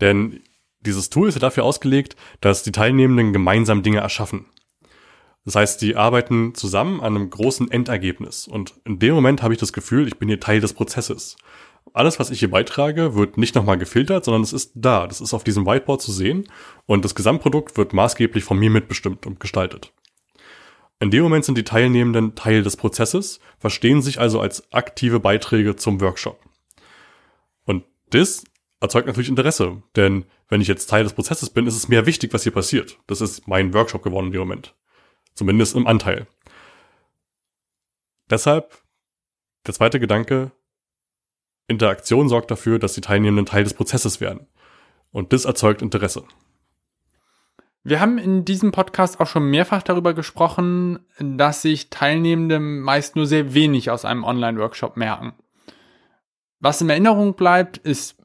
Denn 0.00 0.40
dieses 0.80 1.10
Tool 1.10 1.28
ist 1.28 1.34
ja 1.34 1.40
dafür 1.40 1.64
ausgelegt, 1.64 2.16
dass 2.40 2.62
die 2.62 2.72
Teilnehmenden 2.72 3.34
gemeinsam 3.34 3.82
Dinge 3.82 3.98
erschaffen. 3.98 4.46
Das 5.44 5.54
heißt, 5.54 5.82
die 5.82 5.96
arbeiten 5.96 6.54
zusammen 6.54 7.00
an 7.00 7.16
einem 7.16 7.30
großen 7.30 7.70
Endergebnis. 7.70 8.46
Und 8.46 8.74
in 8.84 8.98
dem 8.98 9.14
Moment 9.14 9.42
habe 9.42 9.54
ich 9.54 9.60
das 9.60 9.72
Gefühl, 9.72 10.06
ich 10.06 10.18
bin 10.18 10.28
hier 10.28 10.40
Teil 10.40 10.60
des 10.60 10.74
Prozesses. 10.74 11.36
Alles, 11.92 12.18
was 12.20 12.30
ich 12.30 12.40
hier 12.40 12.50
beitrage, 12.50 13.14
wird 13.14 13.38
nicht 13.38 13.54
nochmal 13.54 13.78
gefiltert, 13.78 14.24
sondern 14.24 14.42
es 14.42 14.52
ist 14.52 14.72
da. 14.74 15.06
Das 15.06 15.20
ist 15.20 15.32
auf 15.32 15.44
diesem 15.44 15.66
Whiteboard 15.66 16.02
zu 16.02 16.12
sehen. 16.12 16.46
Und 16.86 17.04
das 17.04 17.14
Gesamtprodukt 17.14 17.76
wird 17.76 17.92
maßgeblich 17.92 18.44
von 18.44 18.58
mir 18.58 18.70
mitbestimmt 18.70 19.26
und 19.26 19.40
gestaltet. 19.40 19.92
In 21.00 21.10
dem 21.10 21.22
Moment 21.22 21.46
sind 21.46 21.56
die 21.56 21.64
Teilnehmenden 21.64 22.34
Teil 22.34 22.62
des 22.62 22.76
Prozesses, 22.76 23.40
verstehen 23.58 24.02
sich 24.02 24.20
also 24.20 24.38
als 24.38 24.70
aktive 24.70 25.18
Beiträge 25.18 25.74
zum 25.74 26.00
Workshop. 26.02 26.38
Und 27.64 27.84
das 28.10 28.44
erzeugt 28.80 29.06
natürlich 29.06 29.30
Interesse, 29.30 29.82
denn 29.96 30.26
wenn 30.50 30.60
ich 30.60 30.68
jetzt 30.68 30.90
Teil 30.90 31.04
des 31.04 31.14
Prozesses 31.14 31.48
bin, 31.48 31.66
ist 31.66 31.76
es 31.76 31.88
mir 31.88 32.04
wichtig, 32.04 32.34
was 32.34 32.42
hier 32.42 32.52
passiert. 32.52 32.98
Das 33.06 33.22
ist 33.22 33.48
mein 33.48 33.72
Workshop 33.72 34.02
geworden 34.02 34.26
in 34.26 34.32
dem 34.32 34.40
Moment. 34.40 34.74
Zumindest 35.34 35.76
im 35.76 35.86
Anteil. 35.86 36.26
Deshalb 38.28 38.80
der 39.66 39.74
zweite 39.74 40.00
Gedanke, 40.00 40.52
Interaktion 41.66 42.28
sorgt 42.28 42.50
dafür, 42.50 42.78
dass 42.78 42.94
die 42.94 43.00
Teilnehmenden 43.00 43.46
Teil 43.46 43.64
des 43.64 43.74
Prozesses 43.74 44.20
werden. 44.20 44.46
Und 45.12 45.32
das 45.32 45.44
erzeugt 45.44 45.82
Interesse. 45.82 46.24
Wir 47.82 48.00
haben 48.00 48.18
in 48.18 48.44
diesem 48.44 48.72
Podcast 48.72 49.20
auch 49.20 49.26
schon 49.26 49.48
mehrfach 49.48 49.82
darüber 49.82 50.12
gesprochen, 50.12 50.98
dass 51.18 51.62
sich 51.62 51.88
Teilnehmende 51.90 52.60
meist 52.60 53.16
nur 53.16 53.26
sehr 53.26 53.54
wenig 53.54 53.90
aus 53.90 54.04
einem 54.04 54.24
Online-Workshop 54.24 54.96
merken. 54.96 55.32
Was 56.58 56.80
in 56.80 56.90
Erinnerung 56.90 57.34
bleibt, 57.34 57.78
ist 57.78 58.16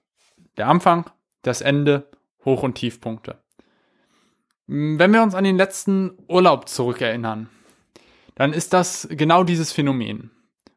der 0.57 0.67
Anfang, 0.67 1.09
das 1.41 1.61
Ende, 1.61 2.09
Hoch- 2.43 2.63
und 2.63 2.75
Tiefpunkte. 2.75 3.41
Wenn 4.67 5.13
wir 5.13 5.21
uns 5.21 5.35
an 5.35 5.43
den 5.43 5.57
letzten 5.57 6.17
Urlaub 6.27 6.67
zurückerinnern, 6.67 7.49
dann 8.33 8.51
ist 8.51 8.73
das 8.73 9.07
genau 9.11 9.43
dieses 9.43 9.71
Phänomen. 9.71 10.31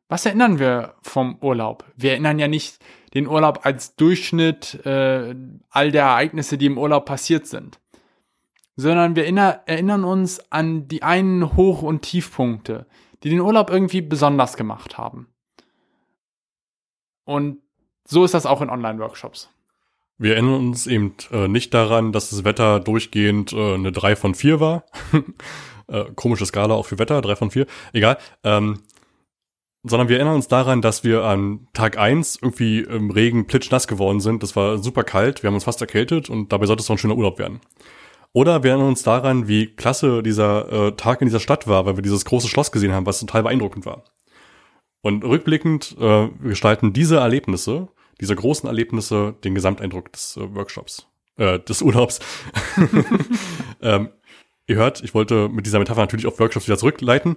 Was 0.09 0.27
erinnern 0.27 0.59
wir 0.59 0.95
vom 1.03 1.39
Urlaub? 1.41 1.85
Wir 1.97 2.13
erinnern 2.13 2.39
ja 2.39 2.49
nicht 2.49 2.79
den 3.15 3.27
Urlaub 3.27 3.65
als 3.65 3.97
Durchschnitt 3.97 4.75
äh, 4.87 5.35
all 5.71 5.91
der 5.91 6.05
Ereignisse, 6.05 6.59
die 6.59 6.67
im 6.67 6.79
Urlaub 6.79 7.07
passiert 7.07 7.47
sind, 7.47 7.81
sondern 8.77 9.17
wir 9.17 9.27
erinnern 9.27 10.05
uns 10.05 10.41
an 10.53 10.89
die 10.89 11.03
einen 11.03 11.57
Hoch- 11.57 11.83
und 11.83 12.03
Tiefpunkte, 12.03 12.87
die 13.23 13.31
den 13.31 13.41
Urlaub 13.41 13.71
irgendwie 13.71 14.03
besonders 14.03 14.57
gemacht 14.57 14.99
haben. 14.99 15.29
Und 17.25 17.63
so 18.05 18.25
ist 18.25 18.35
das 18.35 18.47
auch 18.47 18.63
in 18.63 18.71
Online-Workshops. 18.71 19.51
Wir 20.19 20.35
erinnern 20.35 20.55
uns 20.55 20.87
eben 20.87 21.15
äh, 21.31 21.47
nicht 21.47 21.73
daran, 21.73 22.13
dass 22.13 22.31
das 22.31 22.45
Wetter 22.45 22.81
durchgehend 22.81 23.53
äh, 23.53 23.75
eine 23.75 23.93
3 23.93 24.17
von 24.17 24.35
4 24.35 24.59
war. 24.59 24.85
äh, 25.89 26.05
komische 26.17 26.45
Skala 26.45 26.75
auch 26.75 26.87
für 26.87 26.99
Wetter, 26.99 27.21
3 27.21 27.37
von 27.37 27.51
4. 27.53 27.67
Egal. 27.93 28.19
Ähm, 28.43 28.81
sondern 29.85 30.09
wir 30.09 30.17
erinnern 30.17 30.35
uns 30.35 30.49
daran, 30.49 30.83
dass 30.83 31.05
wir 31.05 31.23
an 31.23 31.69
Tag 31.73 31.99
1 31.99 32.41
irgendwie 32.43 32.81
im 32.81 33.11
Regen 33.11 33.47
plitschnass 33.47 33.87
geworden 33.87 34.21
sind. 34.21 34.43
Das 34.43 34.57
war 34.57 34.79
super 34.79 35.05
kalt, 35.05 35.43
wir 35.43 35.49
haben 35.49 35.55
uns 35.55 35.65
fast 35.65 35.81
erkältet 35.81 36.29
und 36.29 36.53
dabei 36.53 36.67
sollte 36.67 36.81
es 36.81 36.87
doch 36.89 36.97
ein 36.97 36.99
schöner 36.99 37.17
Urlaub 37.17 37.39
werden. 37.39 37.61
Oder 38.33 38.63
wir 38.63 38.73
erinnern 38.73 38.89
uns 38.89 39.05
daran, 39.05 39.49
wie 39.49 39.67
klasse 39.67 40.23
dieser 40.23 40.73
äh, 40.89 40.93
Tag 40.93 41.23
in 41.23 41.29
dieser 41.29 41.41
Stadt 41.41 41.67
war, 41.69 41.87
weil 41.87 41.97
wir 41.97 42.03
dieses 42.03 42.25
große 42.25 42.49
Schloss 42.49 42.73
gesehen 42.73 42.93
haben, 42.93 43.07
was 43.07 43.21
total 43.21 43.45
beeindruckend 43.45 43.87
war. 43.87 44.03
Und 45.01 45.25
rückblickend 45.25 45.97
äh, 45.99 46.29
gestalten 46.43 46.93
diese 46.93 47.19
Erlebnisse 47.19 47.89
diese 48.21 48.35
großen 48.35 48.67
Erlebnisse 48.67 49.35
den 49.45 49.55
Gesamteindruck 49.55 50.13
des 50.13 50.37
äh, 50.37 50.55
Workshops, 50.55 51.07
äh, 51.37 51.59
des 51.61 51.83
Urlaubs. 51.83 52.21
ähm, 53.83 54.11
ihr 54.67 54.77
hört, 54.77 55.03
ich 55.03 55.15
wollte 55.15 55.49
mit 55.49 55.67
dieser 55.67 55.79
Metapher 55.79 56.01
natürlich 56.01 56.27
auf 56.27 56.39
Workshops 56.39 56.67
wieder 56.67 56.79
zurückleiten, 56.79 57.37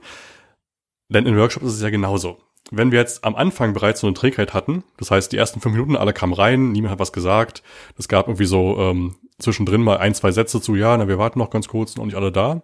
denn 1.09 1.25
in 1.25 1.37
Workshops 1.37 1.65
ist 1.65 1.73
es 1.75 1.81
ja 1.81 1.89
genauso. 1.89 2.37
Wenn 2.69 2.91
wir 2.91 2.99
jetzt 2.99 3.25
am 3.25 3.35
Anfang 3.35 3.73
bereits 3.73 3.99
so 3.99 4.07
eine 4.07 4.13
Trägheit 4.13 4.53
hatten, 4.53 4.83
das 4.97 5.11
heißt, 5.11 5.31
die 5.31 5.37
ersten 5.37 5.59
fünf 5.59 5.73
Minuten, 5.73 5.95
alle 5.95 6.13
kamen 6.13 6.33
rein, 6.33 6.71
niemand 6.71 6.91
hat 6.91 6.99
was 6.99 7.11
gesagt, 7.11 7.63
es 7.97 8.07
gab 8.07 8.27
irgendwie 8.27 8.45
so 8.45 8.77
ähm, 8.79 9.15
zwischendrin 9.39 9.81
mal 9.81 9.97
ein, 9.97 10.13
zwei 10.13 10.31
Sätze 10.31 10.61
zu, 10.61 10.75
ja, 10.75 10.95
na, 10.95 11.07
wir 11.07 11.17
warten 11.17 11.39
noch 11.39 11.49
ganz 11.49 11.67
kurz, 11.67 11.95
noch 11.95 12.05
nicht 12.05 12.15
alle 12.15 12.31
da, 12.31 12.63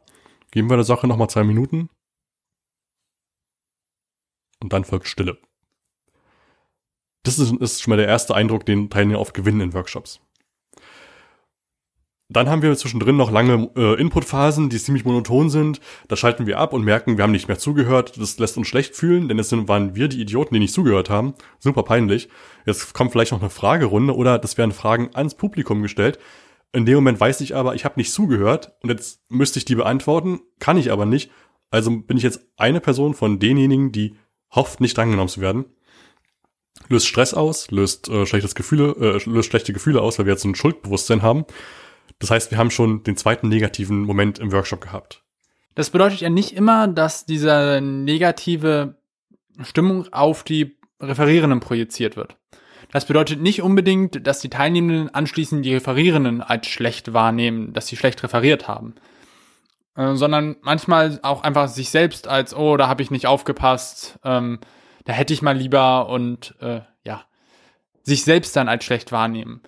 geben 0.52 0.70
wir 0.70 0.78
der 0.78 0.86
Sache 0.86 1.08
noch 1.08 1.18
mal 1.18 1.28
zwei 1.28 1.44
Minuten 1.44 1.90
und 4.60 4.74
dann 4.74 4.86
folgt 4.86 5.08
Stille. 5.08 5.38
Das 7.28 7.40
ist, 7.40 7.52
ist 7.52 7.82
schon 7.82 7.92
mal 7.92 7.98
der 7.98 8.08
erste 8.08 8.34
Eindruck, 8.36 8.66
den 8.66 8.90
Teilnehmer 8.90 9.20
oft 9.20 9.34
gewinnen 9.34 9.60
in 9.60 9.74
Workshops. 9.74 10.22
Dann 12.30 12.50
haben 12.50 12.62
wir 12.62 12.74
zwischendrin 12.78 13.18
noch 13.18 13.32
lange 13.32 13.70
äh, 13.76 14.00
Inputphasen, 14.00 14.70
die 14.70 14.78
ziemlich 14.78 15.04
monoton 15.04 15.50
sind. 15.50 15.82
Da 16.08 16.16
schalten 16.16 16.46
wir 16.46 16.58
ab 16.58 16.72
und 16.72 16.86
merken, 16.86 17.18
wir 17.18 17.24
haben 17.24 17.32
nicht 17.32 17.50
mehr 17.50 17.60
zugehört. 17.60 18.18
Das 18.18 18.40
lässt 18.40 18.58
uns 18.58 18.70
schlecht 18.70 18.96
fühlen, 18.96 19.28
denn 19.28 19.38
jetzt 19.38 19.52
waren 19.68 19.94
wir 19.94 20.08
die 20.08 20.22
Idioten, 20.22 20.54
die 20.54 20.62
nicht 20.62 20.74
zugehört 20.74 21.10
haben. 21.10 21.34
Super 21.60 21.84
peinlich. 21.84 22.30
Jetzt 22.66 22.94
kommt 22.94 23.12
vielleicht 23.12 23.34
noch 23.34 23.42
eine 23.42 23.50
Fragerunde 23.50 24.16
oder 24.16 24.40
das 24.40 24.58
werden 24.58 24.72
Fragen 24.72 25.10
ans 25.14 25.36
Publikum 25.36 25.82
gestellt. 25.82 26.20
In 26.72 26.86
dem 26.86 26.96
Moment 26.96 27.20
weiß 27.20 27.42
ich 27.42 27.56
aber, 27.56 27.76
ich 27.76 27.84
habe 27.84 28.00
nicht 28.00 28.14
zugehört 28.14 28.72
und 28.84 28.90
jetzt 28.90 29.20
müsste 29.30 29.60
ich 29.60 29.66
die 29.66 29.76
beantworten, 29.76 30.40
kann 30.60 30.78
ich 30.78 30.94
aber 30.94 31.06
nicht. 31.06 31.30
Also 31.72 31.92
bin 31.92 32.16
ich 32.16 32.24
jetzt 32.24 32.40
eine 32.56 32.80
Person 32.80 33.14
von 33.14 33.40
denjenigen, 33.40 33.92
die 33.92 34.16
hofft, 34.56 34.80
nicht 34.80 34.96
drangenommen 34.96 35.28
zu 35.28 35.42
werden 35.42 35.66
löst 36.90 37.08
Stress 37.08 37.34
aus, 37.34 37.72
löst 37.72 38.10
äh, 38.10 38.26
schlechtes 38.26 38.56
Gefühle, 38.56 38.96
äh, 39.00 39.30
löst 39.30 39.50
schlechte 39.50 39.74
Gefühle 39.74 40.02
aus, 40.02 40.20
weil 40.20 40.26
wir 40.26 40.34
jetzt 40.34 40.46
ein 40.46 40.56
Schuldbewusstsein 40.56 41.22
haben. 41.22 41.46
Das 42.20 42.32
heißt, 42.32 42.52
wir 42.52 42.58
haben 42.58 42.72
schon 42.72 43.04
den 43.04 43.18
zweiten 43.18 43.48
negativen 43.50 44.02
Moment 44.02 44.40
im 44.40 44.52
Workshop 44.52 44.82
gehabt. 44.82 45.24
Das 45.76 45.92
bedeutet 45.92 46.22
ja 46.22 46.30
nicht 46.30 46.54
immer, 46.54 46.88
dass 46.88 47.26
diese 47.26 47.82
negative 47.82 48.96
Stimmung 49.62 50.12
auf 50.12 50.44
die 50.44 50.78
Referierenden 51.00 51.60
projiziert 51.60 52.16
wird. 52.16 52.36
Das 52.92 53.06
bedeutet 53.06 53.42
nicht 53.42 53.62
unbedingt, 53.62 54.26
dass 54.26 54.40
die 54.40 54.50
Teilnehmenden 54.50 55.14
anschließend 55.14 55.66
die 55.66 55.76
Referierenden 55.76 56.42
als 56.42 56.68
schlecht 56.68 57.14
wahrnehmen, 57.14 57.74
dass 57.74 57.88
sie 57.88 57.98
schlecht 57.98 58.24
referiert 58.24 58.68
haben, 58.68 58.96
äh, 59.96 60.16
sondern 60.16 60.56
manchmal 60.62 61.20
auch 61.22 61.44
einfach 61.44 61.68
sich 61.68 61.90
selbst 61.90 62.28
als, 62.28 62.56
oh, 62.56 62.78
da 62.78 62.88
habe 62.88 63.04
ich 63.04 63.12
nicht 63.12 63.28
aufgepasst, 63.28 64.18
ähm, 64.24 64.60
da 65.08 65.14
hätte 65.14 65.34
ich 65.34 65.42
mal 65.42 65.58
lieber 65.58 66.10
und 66.10 66.54
äh, 66.60 66.82
ja, 67.06 67.24
sich 68.04 68.26
selbst 68.26 68.58
dann 68.58 68.68
als 68.68 68.84
schlecht 68.84 69.14
wahrnehmen. 69.14 69.62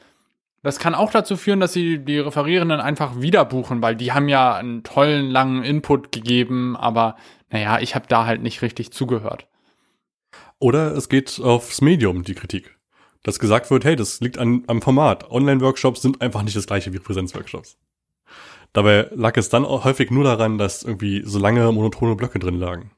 Das 0.63 0.80
kann 0.80 0.93
auch 0.93 1.12
dazu 1.12 1.38
führen, 1.38 1.62
dass 1.62 1.71
sie 1.71 1.97
die 1.99 2.19
Referierenden 2.19 2.82
einfach 2.82 3.21
wieder 3.21 3.45
buchen, 3.45 3.82
weil 3.82 3.95
die 3.95 4.12
haben 4.12 4.28
ja 4.28 4.56
einen 4.56 4.84
tollen 4.84 5.32
langen 5.32 5.63
Input 5.63 6.12
gegeben, 6.12 6.75
aber 6.75 7.15
naja, 7.49 7.80
ich 7.80 7.95
habe 7.95 8.06
da 8.10 8.25
halt 8.25 8.41
nicht 8.41 8.62
richtig 8.62 8.91
zugehört. 8.91 9.47
Oder 10.60 10.91
es 10.91 11.08
geht 11.08 11.39
aufs 11.41 11.80
Medium, 11.80 12.23
die 12.23 12.36
Kritik. 12.36 12.78
Dass 13.23 13.39
gesagt 13.39 13.71
wird, 13.71 13.86
hey, 13.86 13.95
das 13.95 14.19
liegt 14.19 14.38
an, 14.38 14.65
am 14.67 14.82
Format. 14.82 15.32
Online-Workshops 15.32 16.02
sind 16.02 16.21
einfach 16.21 16.43
nicht 16.43 16.58
das 16.58 16.67
gleiche 16.67 16.91
wie 16.91 16.99
Präsenzworkshops. 16.99 17.78
Dabei 18.73 19.08
lag 19.15 19.38
es 19.38 19.47
dann 19.47 19.65
häufig 19.65 20.12
nur 20.12 20.25
daran, 20.25 20.58
dass 20.58 20.84
irgendwie 20.84 21.23
so 21.23 21.39
lange 21.39 21.71
monotone 21.71 22.17
Blöcke 22.17 22.39
drin 22.39 22.60
lagen 22.60 22.91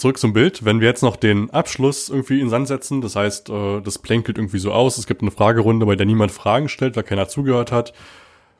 zurück 0.00 0.18
zum 0.18 0.32
Bild. 0.32 0.64
Wenn 0.64 0.80
wir 0.80 0.88
jetzt 0.88 1.02
noch 1.02 1.16
den 1.16 1.50
Abschluss 1.50 2.08
irgendwie 2.08 2.40
in 2.40 2.48
Sand 2.48 2.68
setzen, 2.68 3.00
das 3.00 3.16
heißt, 3.16 3.50
äh, 3.50 3.80
das 3.80 3.98
plänkelt 3.98 4.38
irgendwie 4.38 4.58
so 4.58 4.72
aus, 4.72 4.98
es 4.98 5.06
gibt 5.06 5.22
eine 5.22 5.30
Fragerunde, 5.30 5.86
bei 5.86 5.96
der 5.96 6.06
niemand 6.06 6.32
Fragen 6.32 6.68
stellt, 6.68 6.96
weil 6.96 7.04
keiner 7.04 7.28
zugehört 7.28 7.70
hat 7.70 7.92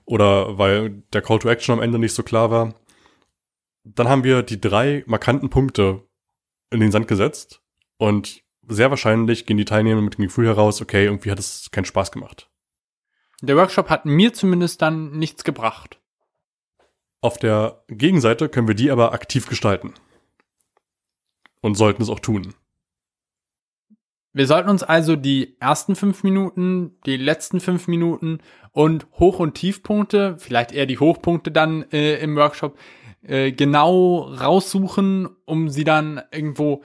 oder 0.04 0.58
weil 0.58 1.02
der 1.12 1.22
Call 1.22 1.38
to 1.38 1.48
Action 1.48 1.72
am 1.72 1.82
Ende 1.82 1.98
nicht 1.98 2.14
so 2.14 2.22
klar 2.22 2.50
war, 2.50 2.74
dann 3.84 4.08
haben 4.08 4.24
wir 4.24 4.42
die 4.42 4.60
drei 4.60 5.02
markanten 5.06 5.48
Punkte 5.48 6.06
in 6.70 6.80
den 6.80 6.92
Sand 6.92 7.08
gesetzt 7.08 7.62
und 7.96 8.42
sehr 8.68 8.90
wahrscheinlich 8.90 9.46
gehen 9.46 9.56
die 9.56 9.64
Teilnehmer 9.64 10.02
mit 10.02 10.18
dem 10.18 10.24
Gefühl 10.24 10.46
heraus, 10.46 10.80
okay, 10.80 11.06
irgendwie 11.06 11.30
hat 11.30 11.38
es 11.38 11.70
keinen 11.70 11.86
Spaß 11.86 12.12
gemacht. 12.12 12.50
Der 13.42 13.56
Workshop 13.56 13.88
hat 13.88 14.04
mir 14.04 14.34
zumindest 14.34 14.82
dann 14.82 15.18
nichts 15.18 15.44
gebracht. 15.44 16.00
Auf 17.22 17.38
der 17.38 17.82
Gegenseite 17.88 18.48
können 18.48 18.68
wir 18.68 18.74
die 18.74 18.90
aber 18.90 19.12
aktiv 19.12 19.48
gestalten. 19.48 19.94
Und 21.60 21.74
sollten 21.74 22.02
es 22.02 22.08
auch 22.08 22.20
tun. 22.20 22.54
Wir 24.32 24.46
sollten 24.46 24.70
uns 24.70 24.82
also 24.82 25.16
die 25.16 25.56
ersten 25.60 25.96
fünf 25.96 26.22
Minuten, 26.22 26.96
die 27.04 27.16
letzten 27.16 27.60
fünf 27.60 27.88
Minuten 27.88 28.38
und 28.70 29.06
Hoch- 29.18 29.40
und 29.40 29.54
Tiefpunkte, 29.54 30.36
vielleicht 30.38 30.70
eher 30.72 30.86
die 30.86 30.98
Hochpunkte 30.98 31.50
dann 31.50 31.82
äh, 31.90 32.20
im 32.20 32.36
Workshop, 32.36 32.78
äh, 33.22 33.50
genau 33.50 34.20
raussuchen, 34.20 35.28
um 35.46 35.68
sie 35.68 35.84
dann 35.84 36.22
irgendwo 36.30 36.84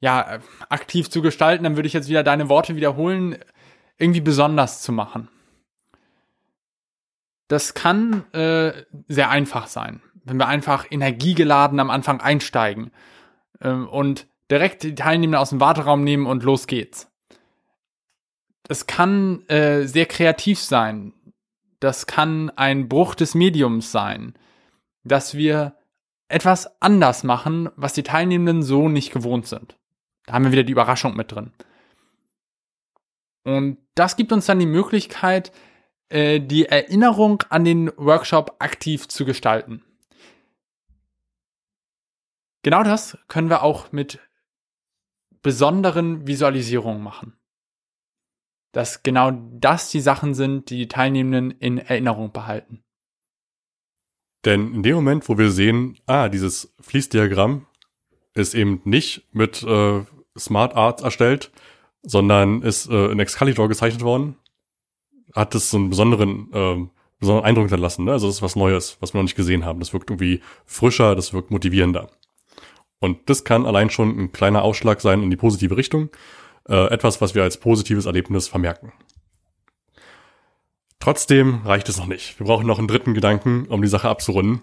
ja 0.00 0.38
aktiv 0.68 1.10
zu 1.10 1.20
gestalten. 1.20 1.64
Dann 1.64 1.76
würde 1.76 1.88
ich 1.88 1.92
jetzt 1.94 2.08
wieder 2.08 2.22
deine 2.22 2.48
Worte 2.48 2.76
wiederholen, 2.76 3.36
irgendwie 3.98 4.20
besonders 4.20 4.82
zu 4.82 4.92
machen. 4.92 5.28
Das 7.48 7.74
kann 7.74 8.24
äh, 8.32 8.84
sehr 9.08 9.30
einfach 9.30 9.66
sein, 9.66 10.00
wenn 10.24 10.36
wir 10.36 10.46
einfach 10.46 10.86
energiegeladen 10.90 11.80
am 11.80 11.90
Anfang 11.90 12.20
einsteigen 12.20 12.90
ähm, 13.60 13.88
und 13.88 14.26
direkt 14.50 14.82
die 14.82 14.94
Teilnehmer 14.94 15.40
aus 15.40 15.50
dem 15.50 15.60
Warteraum 15.60 16.04
nehmen 16.04 16.26
und 16.26 16.42
los 16.42 16.66
geht's. 16.66 17.10
Das 18.64 18.86
kann 18.86 19.46
äh, 19.48 19.86
sehr 19.86 20.06
kreativ 20.06 20.60
sein. 20.60 21.12
Das 21.80 22.06
kann 22.06 22.50
ein 22.50 22.88
Bruch 22.88 23.14
des 23.14 23.34
Mediums 23.34 23.90
sein, 23.90 24.34
dass 25.04 25.34
wir 25.34 25.74
etwas 26.28 26.80
anders 26.80 27.24
machen, 27.24 27.68
was 27.76 27.92
die 27.92 28.04
Teilnehmenden 28.04 28.62
so 28.62 28.88
nicht 28.88 29.12
gewohnt 29.12 29.46
sind. 29.46 29.76
Da 30.26 30.34
haben 30.34 30.44
wir 30.44 30.52
wieder 30.52 30.62
die 30.62 30.72
Überraschung 30.72 31.16
mit 31.16 31.32
drin. 31.32 31.50
Und 33.44 33.78
das 33.94 34.16
gibt 34.16 34.32
uns 34.32 34.46
dann 34.46 34.60
die 34.60 34.66
Möglichkeit, 34.66 35.52
äh, 36.08 36.40
die 36.40 36.66
Erinnerung 36.66 37.42
an 37.50 37.64
den 37.64 37.90
Workshop 37.96 38.56
aktiv 38.60 39.08
zu 39.08 39.24
gestalten. 39.24 39.82
Genau 42.62 42.82
das 42.82 43.18
können 43.28 43.50
wir 43.50 43.62
auch 43.62 43.92
mit 43.92 44.20
besonderen 45.42 46.26
Visualisierungen 46.26 47.02
machen. 47.02 47.34
Dass 48.72 49.02
genau 49.02 49.32
das 49.32 49.90
die 49.90 50.00
Sachen 50.00 50.34
sind, 50.34 50.70
die 50.70 50.76
die 50.78 50.88
Teilnehmenden 50.88 51.50
in 51.50 51.78
Erinnerung 51.78 52.32
behalten. 52.32 52.82
Denn 54.44 54.74
in 54.74 54.82
dem 54.82 54.96
Moment, 54.96 55.28
wo 55.28 55.38
wir 55.38 55.50
sehen, 55.50 55.98
ah, 56.06 56.28
dieses 56.28 56.74
Fließdiagramm 56.80 57.66
ist 58.34 58.54
eben 58.54 58.80
nicht 58.84 59.28
mit 59.32 59.62
äh, 59.62 60.04
Smart 60.38 60.74
Arts 60.74 61.02
erstellt, 61.02 61.52
sondern 62.02 62.62
ist 62.62 62.88
äh, 62.88 63.06
in 63.12 63.20
Excalibur 63.20 63.68
gezeichnet 63.68 64.02
worden, 64.02 64.36
hat 65.34 65.54
es 65.54 65.70
so 65.70 65.76
einen 65.76 65.90
besonderen, 65.90 66.52
äh, 66.52 66.88
besonderen 67.20 67.46
Eindruck 67.46 67.64
hinterlassen. 67.64 68.04
Ne? 68.04 68.12
Also 68.12 68.26
das 68.26 68.36
ist 68.36 68.42
was 68.42 68.56
Neues, 68.56 68.96
was 69.00 69.14
wir 69.14 69.18
noch 69.18 69.24
nicht 69.24 69.36
gesehen 69.36 69.64
haben. 69.64 69.78
Das 69.78 69.92
wirkt 69.92 70.10
irgendwie 70.10 70.40
frischer, 70.64 71.14
das 71.14 71.32
wirkt 71.32 71.50
motivierender. 71.50 72.10
Und 73.02 73.28
das 73.28 73.42
kann 73.42 73.66
allein 73.66 73.90
schon 73.90 74.16
ein 74.16 74.30
kleiner 74.30 74.62
Ausschlag 74.62 75.00
sein 75.00 75.24
in 75.24 75.30
die 75.30 75.36
positive 75.36 75.76
Richtung. 75.76 76.10
Äh, 76.68 76.86
etwas, 76.92 77.20
was 77.20 77.34
wir 77.34 77.42
als 77.42 77.56
positives 77.56 78.06
Erlebnis 78.06 78.46
vermerken. 78.46 78.92
Trotzdem 81.00 81.62
reicht 81.64 81.88
es 81.88 81.98
noch 81.98 82.06
nicht. 82.06 82.38
Wir 82.38 82.46
brauchen 82.46 82.64
noch 82.64 82.78
einen 82.78 82.86
dritten 82.86 83.12
Gedanken, 83.12 83.66
um 83.66 83.82
die 83.82 83.88
Sache 83.88 84.08
abzurunden. 84.08 84.62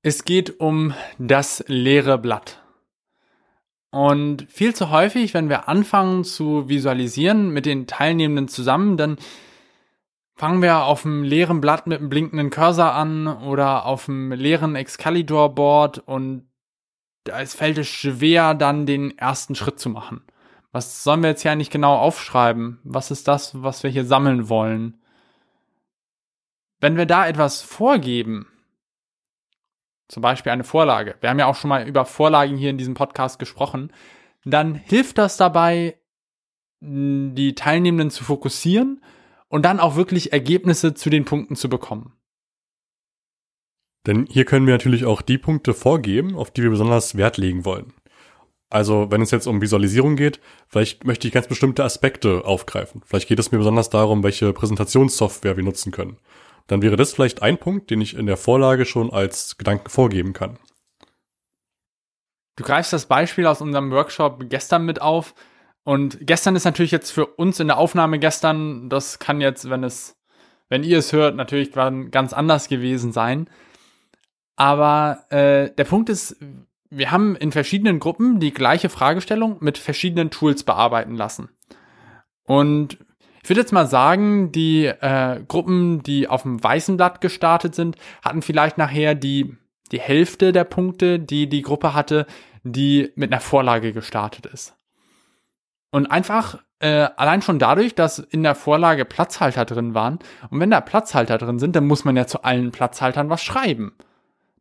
Es 0.00 0.24
geht 0.24 0.58
um 0.58 0.94
das 1.18 1.62
leere 1.66 2.16
Blatt. 2.16 2.62
Und 3.90 4.46
viel 4.48 4.74
zu 4.74 4.90
häufig, 4.90 5.34
wenn 5.34 5.50
wir 5.50 5.68
anfangen 5.68 6.24
zu 6.24 6.70
visualisieren 6.70 7.50
mit 7.50 7.66
den 7.66 7.86
Teilnehmenden 7.86 8.48
zusammen, 8.48 8.96
dann 8.96 9.18
fangen 10.36 10.62
wir 10.62 10.84
auf 10.84 11.02
dem 11.02 11.22
leeren 11.22 11.60
Blatt 11.60 11.86
mit 11.86 11.98
einem 11.98 12.08
blinkenden 12.08 12.48
Cursor 12.48 12.92
an 12.92 13.26
oder 13.26 13.84
auf 13.84 14.06
dem 14.06 14.32
leeren 14.32 14.74
Excalibur-Board 14.74 15.98
und 15.98 16.45
es 17.28 17.54
fällt 17.54 17.78
es 17.78 17.88
schwer, 17.88 18.54
dann 18.54 18.86
den 18.86 19.16
ersten 19.18 19.54
Schritt 19.54 19.78
zu 19.78 19.90
machen. 19.90 20.22
Was 20.72 21.02
sollen 21.02 21.22
wir 21.22 21.30
jetzt 21.30 21.42
hier 21.42 21.52
eigentlich 21.52 21.70
genau 21.70 21.96
aufschreiben? 21.96 22.80
Was 22.84 23.10
ist 23.10 23.28
das, 23.28 23.62
was 23.62 23.82
wir 23.82 23.90
hier 23.90 24.04
sammeln 24.04 24.48
wollen? 24.48 24.98
Wenn 26.80 26.96
wir 26.96 27.06
da 27.06 27.26
etwas 27.26 27.62
vorgeben, 27.62 28.46
zum 30.08 30.22
Beispiel 30.22 30.52
eine 30.52 30.64
Vorlage, 30.64 31.16
wir 31.20 31.30
haben 31.30 31.38
ja 31.38 31.46
auch 31.46 31.56
schon 31.56 31.70
mal 31.70 31.88
über 31.88 32.04
Vorlagen 32.04 32.56
hier 32.56 32.70
in 32.70 32.78
diesem 32.78 32.94
Podcast 32.94 33.38
gesprochen, 33.38 33.92
dann 34.44 34.74
hilft 34.74 35.18
das 35.18 35.36
dabei, 35.36 35.98
die 36.80 37.54
Teilnehmenden 37.54 38.10
zu 38.10 38.22
fokussieren 38.22 39.02
und 39.48 39.64
dann 39.64 39.80
auch 39.80 39.96
wirklich 39.96 40.32
Ergebnisse 40.32 40.94
zu 40.94 41.10
den 41.10 41.24
Punkten 41.24 41.56
zu 41.56 41.68
bekommen. 41.68 42.15
Denn 44.06 44.26
hier 44.30 44.44
können 44.44 44.66
wir 44.66 44.74
natürlich 44.74 45.04
auch 45.04 45.22
die 45.22 45.38
Punkte 45.38 45.74
vorgeben, 45.74 46.36
auf 46.36 46.50
die 46.50 46.62
wir 46.62 46.70
besonders 46.70 47.16
Wert 47.16 47.38
legen 47.38 47.64
wollen. 47.64 47.92
Also, 48.70 49.10
wenn 49.10 49.22
es 49.22 49.30
jetzt 49.30 49.46
um 49.46 49.60
Visualisierung 49.60 50.16
geht, 50.16 50.40
vielleicht 50.68 51.04
möchte 51.04 51.28
ich 51.28 51.34
ganz 51.34 51.46
bestimmte 51.46 51.84
Aspekte 51.84 52.44
aufgreifen. 52.44 53.02
Vielleicht 53.04 53.28
geht 53.28 53.38
es 53.38 53.52
mir 53.52 53.58
besonders 53.58 53.90
darum, 53.90 54.22
welche 54.22 54.52
Präsentationssoftware 54.52 55.56
wir 55.56 55.64
nutzen 55.64 55.92
können 55.92 56.18
dann 56.66 56.82
wäre 56.82 56.96
das 56.96 57.12
vielleicht 57.12 57.42
ein 57.42 57.58
Punkt, 57.58 57.90
den 57.90 58.00
ich 58.00 58.16
in 58.16 58.26
der 58.26 58.36
Vorlage 58.36 58.84
schon 58.84 59.12
als 59.12 59.56
Gedanken 59.56 59.88
vorgeben 59.88 60.32
kann. 60.32 60.58
Du 62.56 62.64
greifst 62.64 62.92
das 62.92 63.06
Beispiel 63.06 63.46
aus 63.46 63.60
unserem 63.60 63.90
Workshop 63.90 64.48
gestern 64.48 64.84
mit 64.84 65.00
auf. 65.00 65.34
Und 65.84 66.18
gestern 66.22 66.56
ist 66.56 66.64
natürlich 66.64 66.90
jetzt 66.90 67.10
für 67.10 67.26
uns 67.26 67.60
in 67.60 67.68
der 67.68 67.76
Aufnahme 67.76 68.18
gestern, 68.18 68.88
das 68.88 69.18
kann 69.18 69.40
jetzt, 69.40 69.70
wenn 69.70 69.84
es, 69.84 70.16
wenn 70.68 70.82
ihr 70.82 70.98
es 70.98 71.12
hört, 71.12 71.36
natürlich 71.36 71.70
ganz 71.72 72.32
anders 72.32 72.68
gewesen 72.68 73.12
sein. 73.12 73.48
Aber 74.56 75.24
äh, 75.30 75.70
der 75.70 75.84
Punkt 75.84 76.08
ist, 76.08 76.36
wir 76.90 77.10
haben 77.10 77.36
in 77.36 77.52
verschiedenen 77.52 77.98
Gruppen 77.98 78.40
die 78.40 78.52
gleiche 78.52 78.88
Fragestellung 78.88 79.58
mit 79.60 79.78
verschiedenen 79.78 80.30
Tools 80.30 80.64
bearbeiten 80.64 81.14
lassen. 81.14 81.50
Und 82.44 82.98
ich 83.42 83.50
würde 83.50 83.60
jetzt 83.60 83.72
mal 83.72 83.86
sagen, 83.86 84.50
die 84.50 84.86
äh, 84.86 85.40
Gruppen, 85.46 86.02
die 86.02 86.26
auf 86.26 86.42
dem 86.42 86.62
weißen 86.62 86.96
Blatt 86.96 87.20
gestartet 87.20 87.74
sind, 87.74 87.96
hatten 88.22 88.42
vielleicht 88.42 88.78
nachher 88.78 89.14
die, 89.14 89.56
die 89.92 90.00
Hälfte 90.00 90.52
der 90.52 90.64
Punkte, 90.64 91.20
die 91.20 91.48
die 91.48 91.62
Gruppe 91.62 91.94
hatte, 91.94 92.26
die 92.64 93.12
mit 93.14 93.32
einer 93.32 93.40
Vorlage 93.40 93.92
gestartet 93.92 94.46
ist. 94.46 94.74
Und 95.90 96.06
einfach 96.06 96.58
äh, 96.80 97.08
allein 97.16 97.42
schon 97.42 97.58
dadurch, 97.58 97.94
dass 97.94 98.18
in 98.18 98.42
der 98.42 98.54
Vorlage 98.54 99.04
Platzhalter 99.04 99.64
drin 99.64 99.94
waren. 99.94 100.18
Und 100.50 100.60
wenn 100.60 100.70
da 100.70 100.80
Platzhalter 100.80 101.38
drin 101.38 101.58
sind, 101.58 101.76
dann 101.76 101.86
muss 101.86 102.04
man 102.04 102.16
ja 102.16 102.26
zu 102.26 102.42
allen 102.42 102.72
Platzhaltern 102.72 103.30
was 103.30 103.42
schreiben. 103.42 103.94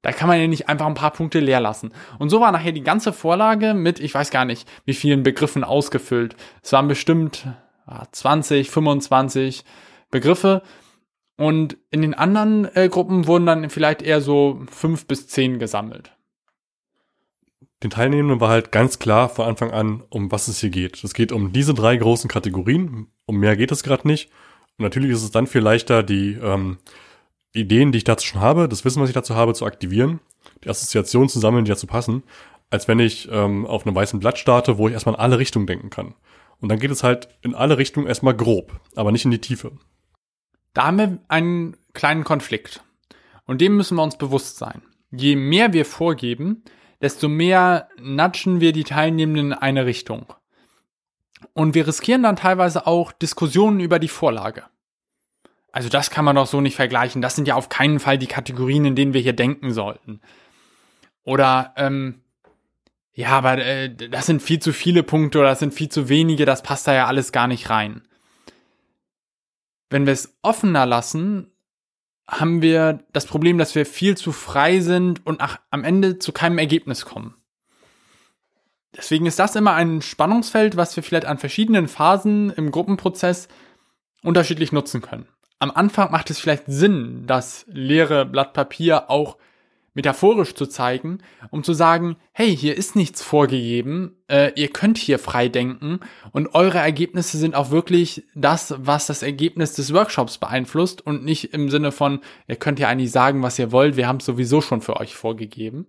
Da 0.06 0.12
kann 0.12 0.28
man 0.28 0.40
ja 0.40 0.46
nicht 0.46 0.70
einfach 0.70 0.86
ein 0.86 0.94
paar 0.94 1.10
Punkte 1.10 1.40
leer 1.40 1.60
lassen. 1.60 1.92
Und 2.20 2.30
so 2.30 2.40
war 2.40 2.52
nachher 2.52 2.72
die 2.72 2.84
ganze 2.84 3.12
Vorlage 3.12 3.74
mit, 3.74 4.00
ich 4.00 4.14
weiß 4.14 4.30
gar 4.30 4.46
nicht, 4.46 4.70
wie 4.86 4.94
vielen 4.94 5.24
Begriffen 5.24 5.64
ausgefüllt. 5.64 6.36
Es 6.62 6.72
waren 6.74 6.88
bestimmt 6.88 7.48
20, 8.12 8.70
25 8.70 9.64
Begriffe. 10.12 10.62
Und 11.38 11.78
in 11.90 12.04
den 12.04 12.14
anderen 12.14 12.66
äh, 12.76 12.88
Gruppen 12.88 13.26
wurden 13.26 13.48
dann 13.48 13.68
vielleicht 13.72 14.04
eher 14.04 14.22
so 14.22 14.62
fünf 14.70 15.08
bis 15.08 15.28
zehn 15.28 15.58
gesammelt. 15.58 16.12
Den 17.82 17.90
Teilnehmenden 17.90 18.40
war 18.40 18.50
halt 18.50 18.72
ganz 18.72 19.00
klar 19.00 19.28
von 19.28 19.48
Anfang 19.48 19.72
an, 19.72 20.04
um 20.10 20.32
was 20.32 20.48
es 20.48 20.60
hier 20.60 20.70
geht. 20.70 21.04
Es 21.04 21.16
geht 21.16 21.32
um 21.32 21.52
diese 21.52 21.74
drei 21.74 21.98
großen 21.98 22.30
Kategorien. 22.30 23.08
Um 23.26 23.40
mehr 23.40 23.58
geht 23.58 23.72
es 23.72 23.82
gerade 23.82 24.08
nicht. 24.08 24.30
Und 24.78 24.84
natürlich 24.84 25.10
ist 25.10 25.24
es 25.24 25.32
dann 25.32 25.48
viel 25.48 25.62
leichter, 25.62 26.04
die 26.04 26.34
ähm, 26.34 26.78
Ideen, 27.56 27.92
die 27.92 28.00
ich 28.00 28.04
dazu 28.04 28.26
schon 28.26 28.42
habe, 28.42 28.68
das 28.68 28.86
Wissen, 28.86 29.02
was 29.02 29.10
ich 29.10 29.16
dazu 29.16 29.36
habe, 29.36 29.54
zu 29.54 29.66
aktivieren, 29.66 30.20
die 30.64 30.70
Assoziationen 30.70 31.30
zu 31.30 31.40
sammeln, 31.40 31.66
die 31.66 31.70
dazu 31.70 31.88
passen, 31.88 32.24
als 32.70 32.88
wenn 32.88 33.00
ich 33.00 33.30
ähm, 33.32 33.66
auf 33.66 33.86
einem 33.86 33.96
weißen 33.96 34.20
Blatt 34.20 34.38
starte, 34.38 34.78
wo 34.78 34.88
ich 34.88 34.94
erstmal 34.94 35.16
in 35.16 35.22
alle 35.22 35.40
Richtungen 35.40 35.68
denken 35.68 35.90
kann. 35.90 36.16
Und 36.60 36.70
dann 36.70 36.80
geht 36.80 36.92
es 36.92 37.04
halt 37.04 37.30
in 37.42 37.54
alle 37.54 37.78
Richtungen 37.78 38.08
erstmal 38.08 38.36
grob, 38.36 38.80
aber 38.96 39.12
nicht 39.12 39.26
in 39.26 39.32
die 39.32 39.42
Tiefe. 39.42 39.72
Da 40.74 40.88
haben 40.88 40.98
wir 40.98 41.20
einen 41.28 41.78
kleinen 41.94 42.24
Konflikt. 42.24 42.84
Und 43.46 43.62
dem 43.62 43.78
müssen 43.78 43.96
wir 43.96 44.04
uns 44.04 44.18
bewusst 44.18 44.58
sein. 44.58 44.82
Je 45.12 45.36
mehr 45.36 45.74
wir 45.74 45.86
vorgeben, 45.86 46.64
desto 47.02 47.28
mehr 47.28 47.90
natschen 48.00 48.62
wir 48.62 48.74
die 48.74 48.84
Teilnehmenden 48.84 49.52
in 49.52 49.54
eine 49.54 49.86
Richtung. 49.86 50.34
Und 51.54 51.76
wir 51.76 51.88
riskieren 51.88 52.24
dann 52.24 52.36
teilweise 52.36 52.88
auch 52.88 53.12
Diskussionen 53.12 53.80
über 53.80 54.00
die 54.00 54.08
Vorlage. 54.08 54.64
Also 55.76 55.90
das 55.90 56.10
kann 56.10 56.24
man 56.24 56.38
doch 56.38 56.48
so 56.48 56.62
nicht 56.62 56.78
vergleichen. 56.78 57.22
Das 57.22 57.36
sind 57.36 57.50
ja 57.50 57.56
auf 57.56 57.68
keinen 57.68 58.00
Fall 58.00 58.18
die 58.18 58.28
Kategorien, 58.28 58.86
in 58.86 58.96
denen 58.96 59.14
wir 59.14 59.20
hier 59.20 59.34
denken 59.34 59.74
sollten. 59.74 60.22
Oder 61.26 61.74
ähm, 61.76 62.22
ja, 63.12 63.32
aber 63.32 63.58
äh, 63.58 63.94
das 63.94 64.26
sind 64.26 64.42
viel 64.42 64.60
zu 64.60 64.72
viele 64.72 65.04
Punkte 65.04 65.38
oder 65.38 65.50
das 65.50 65.60
sind 65.60 65.74
viel 65.74 65.90
zu 65.90 66.08
wenige, 66.08 66.46
das 66.46 66.64
passt 66.64 66.88
da 66.88 66.94
ja 66.94 67.08
alles 67.08 67.34
gar 67.34 67.50
nicht 67.50 67.70
rein. 67.70 68.08
Wenn 69.90 70.06
wir 70.06 70.14
es 70.14 70.38
offener 70.42 70.86
lassen, 70.86 71.52
haben 72.26 72.62
wir 72.62 73.04
das 73.12 73.26
Problem, 73.26 73.58
dass 73.58 73.76
wir 73.76 73.86
viel 73.86 74.16
zu 74.16 74.32
frei 74.32 74.80
sind 74.80 75.26
und 75.26 75.42
ach, 75.42 75.60
am 75.72 75.84
Ende 75.84 76.20
zu 76.20 76.32
keinem 76.32 76.58
Ergebnis 76.58 77.04
kommen. 77.04 77.36
Deswegen 78.96 79.26
ist 79.26 79.40
das 79.40 79.58
immer 79.58 79.74
ein 79.74 80.02
Spannungsfeld, 80.02 80.78
was 80.78 80.96
wir 80.96 81.04
vielleicht 81.04 81.26
an 81.26 81.38
verschiedenen 81.38 81.90
Phasen 81.90 82.50
im 82.52 82.72
Gruppenprozess 82.72 83.50
unterschiedlich 84.24 84.72
nutzen 84.72 85.02
können. 85.02 85.28
Am 85.60 85.72
Anfang 85.72 86.12
macht 86.12 86.30
es 86.30 86.40
vielleicht 86.40 86.66
Sinn, 86.68 87.24
das 87.28 87.66
leere 87.70 88.26
Blatt 88.26 88.54
Papier 88.54 89.10
auch 89.10 89.38
metaphorisch 89.96 90.54
zu 90.54 90.68
zeigen, 90.68 91.20
um 91.50 91.64
zu 91.64 91.74
sagen, 91.74 92.18
hey, 92.34 92.56
hier 92.56 92.76
ist 92.78 92.96
nichts 92.98 93.24
vorgegeben, 93.24 94.18
äh, 94.28 94.52
ihr 94.56 94.68
könnt 94.68 94.98
hier 94.98 95.18
frei 95.18 95.48
denken 95.48 96.02
und 96.32 96.54
eure 96.54 96.80
Ergebnisse 96.80 97.38
sind 97.38 97.56
auch 97.56 97.72
wirklich 97.72 98.26
das, 98.36 98.76
was 98.78 99.08
das 99.08 99.24
Ergebnis 99.24 99.74
des 99.74 99.94
Workshops 99.94 100.38
beeinflusst 100.38 101.02
und 101.06 101.24
nicht 101.24 101.54
im 101.54 101.70
Sinne 101.70 101.94
von, 101.94 102.20
ihr 102.48 102.58
könnt 102.58 102.80
ja 102.80 102.90
eigentlich 102.90 103.12
sagen, 103.12 103.42
was 103.42 103.58
ihr 103.58 103.72
wollt, 103.72 103.96
wir 103.96 104.08
haben 104.08 104.18
es 104.18 104.26
sowieso 104.26 104.60
schon 104.60 104.82
für 104.82 104.98
euch 104.98 105.16
vorgegeben. 105.16 105.88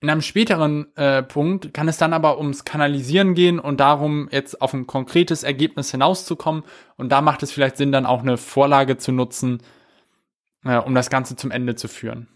In 0.00 0.10
einem 0.10 0.20
späteren 0.20 0.94
äh, 0.96 1.22
Punkt 1.22 1.72
kann 1.72 1.88
es 1.88 1.96
dann 1.96 2.12
aber 2.12 2.38
ums 2.38 2.64
Kanalisieren 2.64 3.34
gehen 3.34 3.58
und 3.58 3.80
darum, 3.80 4.28
jetzt 4.30 4.60
auf 4.60 4.74
ein 4.74 4.86
konkretes 4.86 5.42
Ergebnis 5.42 5.90
hinauszukommen. 5.90 6.64
Und 6.96 7.10
da 7.10 7.22
macht 7.22 7.42
es 7.42 7.50
vielleicht 7.50 7.78
Sinn, 7.78 7.92
dann 7.92 8.04
auch 8.04 8.20
eine 8.20 8.36
Vorlage 8.36 8.98
zu 8.98 9.12
nutzen, 9.12 9.62
äh, 10.64 10.76
um 10.76 10.94
das 10.94 11.08
Ganze 11.08 11.34
zum 11.36 11.50
Ende 11.50 11.76
zu 11.76 11.88
führen. 11.88 12.28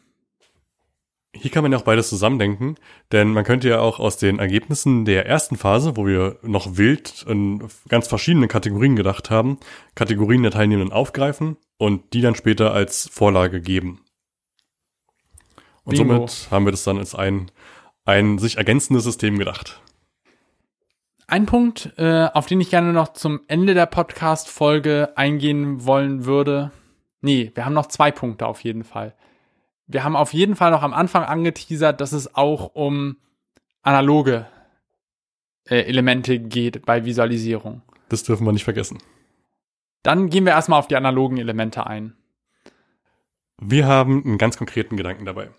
Hier 1.33 1.51
kann 1.51 1.63
man 1.63 1.71
ja 1.71 1.79
auch 1.79 1.83
beides 1.83 2.09
zusammendenken, 2.09 2.75
denn 3.13 3.33
man 3.33 3.45
könnte 3.45 3.69
ja 3.69 3.79
auch 3.79 4.01
aus 4.01 4.17
den 4.17 4.41
Ergebnissen 4.41 5.05
der 5.05 5.27
ersten 5.27 5.57
Phase, 5.57 5.97
wo 5.97 6.05
wir 6.05 6.39
noch 6.43 6.77
wild 6.77 7.25
in 7.29 7.69
ganz 7.89 8.09
verschiedene 8.09 8.49
Kategorien 8.49 8.97
gedacht 8.97 9.31
haben, 9.31 9.59
Kategorien 9.95 10.43
der 10.43 10.51
Teilnehmenden 10.51 10.93
aufgreifen 10.93 11.57
und 11.79 12.15
die 12.15 12.21
dann 12.21 12.35
später 12.35 12.73
als 12.73 13.09
Vorlage 13.13 13.61
geben. 13.61 14.01
Und 15.91 15.99
Bingo. 15.99 16.27
somit 16.27 16.49
haben 16.51 16.65
wir 16.65 16.71
das 16.71 16.85
dann 16.85 16.99
als 16.99 17.15
ein, 17.15 17.51
ein 18.05 18.39
sich 18.39 18.57
ergänzendes 18.57 19.05
System 19.05 19.39
gedacht. 19.39 19.81
Ein 21.27 21.47
Punkt, 21.47 21.93
äh, 21.97 22.29
auf 22.35 22.47
den 22.47 22.61
ich 22.61 22.71
gerne 22.71 22.93
noch 22.93 23.13
zum 23.13 23.41
Ende 23.47 23.75
der 23.75 23.87
Podcast-Folge 23.87 25.13
eingehen 25.15 25.85
wollen 25.87 26.25
würde. 26.25 26.73
Nee, 27.21 27.53
wir 27.55 27.65
haben 27.65 27.73
noch 27.73 27.87
zwei 27.87 28.11
Punkte 28.11 28.47
auf 28.47 28.65
jeden 28.65 28.83
Fall. 28.83 29.15
Wir 29.87 30.03
haben 30.03 30.17
auf 30.17 30.33
jeden 30.33 30.57
Fall 30.57 30.71
noch 30.71 30.83
am 30.83 30.93
Anfang 30.93 31.25
angeteasert, 31.25 32.01
dass 32.01 32.13
es 32.13 32.35
auch 32.35 32.75
um 32.75 33.17
analoge 33.83 34.47
äh, 35.69 35.83
Elemente 35.83 36.39
geht 36.39 36.85
bei 36.85 37.05
Visualisierung. 37.05 37.83
Das 38.09 38.25
dürfen 38.25 38.45
wir 38.45 38.53
nicht 38.53 38.65
vergessen. 38.65 38.99
Dann 40.03 40.31
gehen 40.31 40.45
wir 40.45 40.53
erstmal 40.53 40.79
auf 40.79 40.89
die 40.89 40.97
analogen 40.97 41.37
Elemente 41.37 41.87
ein. 41.87 42.17
Wir 43.61 43.87
haben 43.87 44.25
einen 44.25 44.39
ganz 44.39 44.57
konkreten 44.57 44.97
Gedanken 44.97 45.27
dabei 45.27 45.51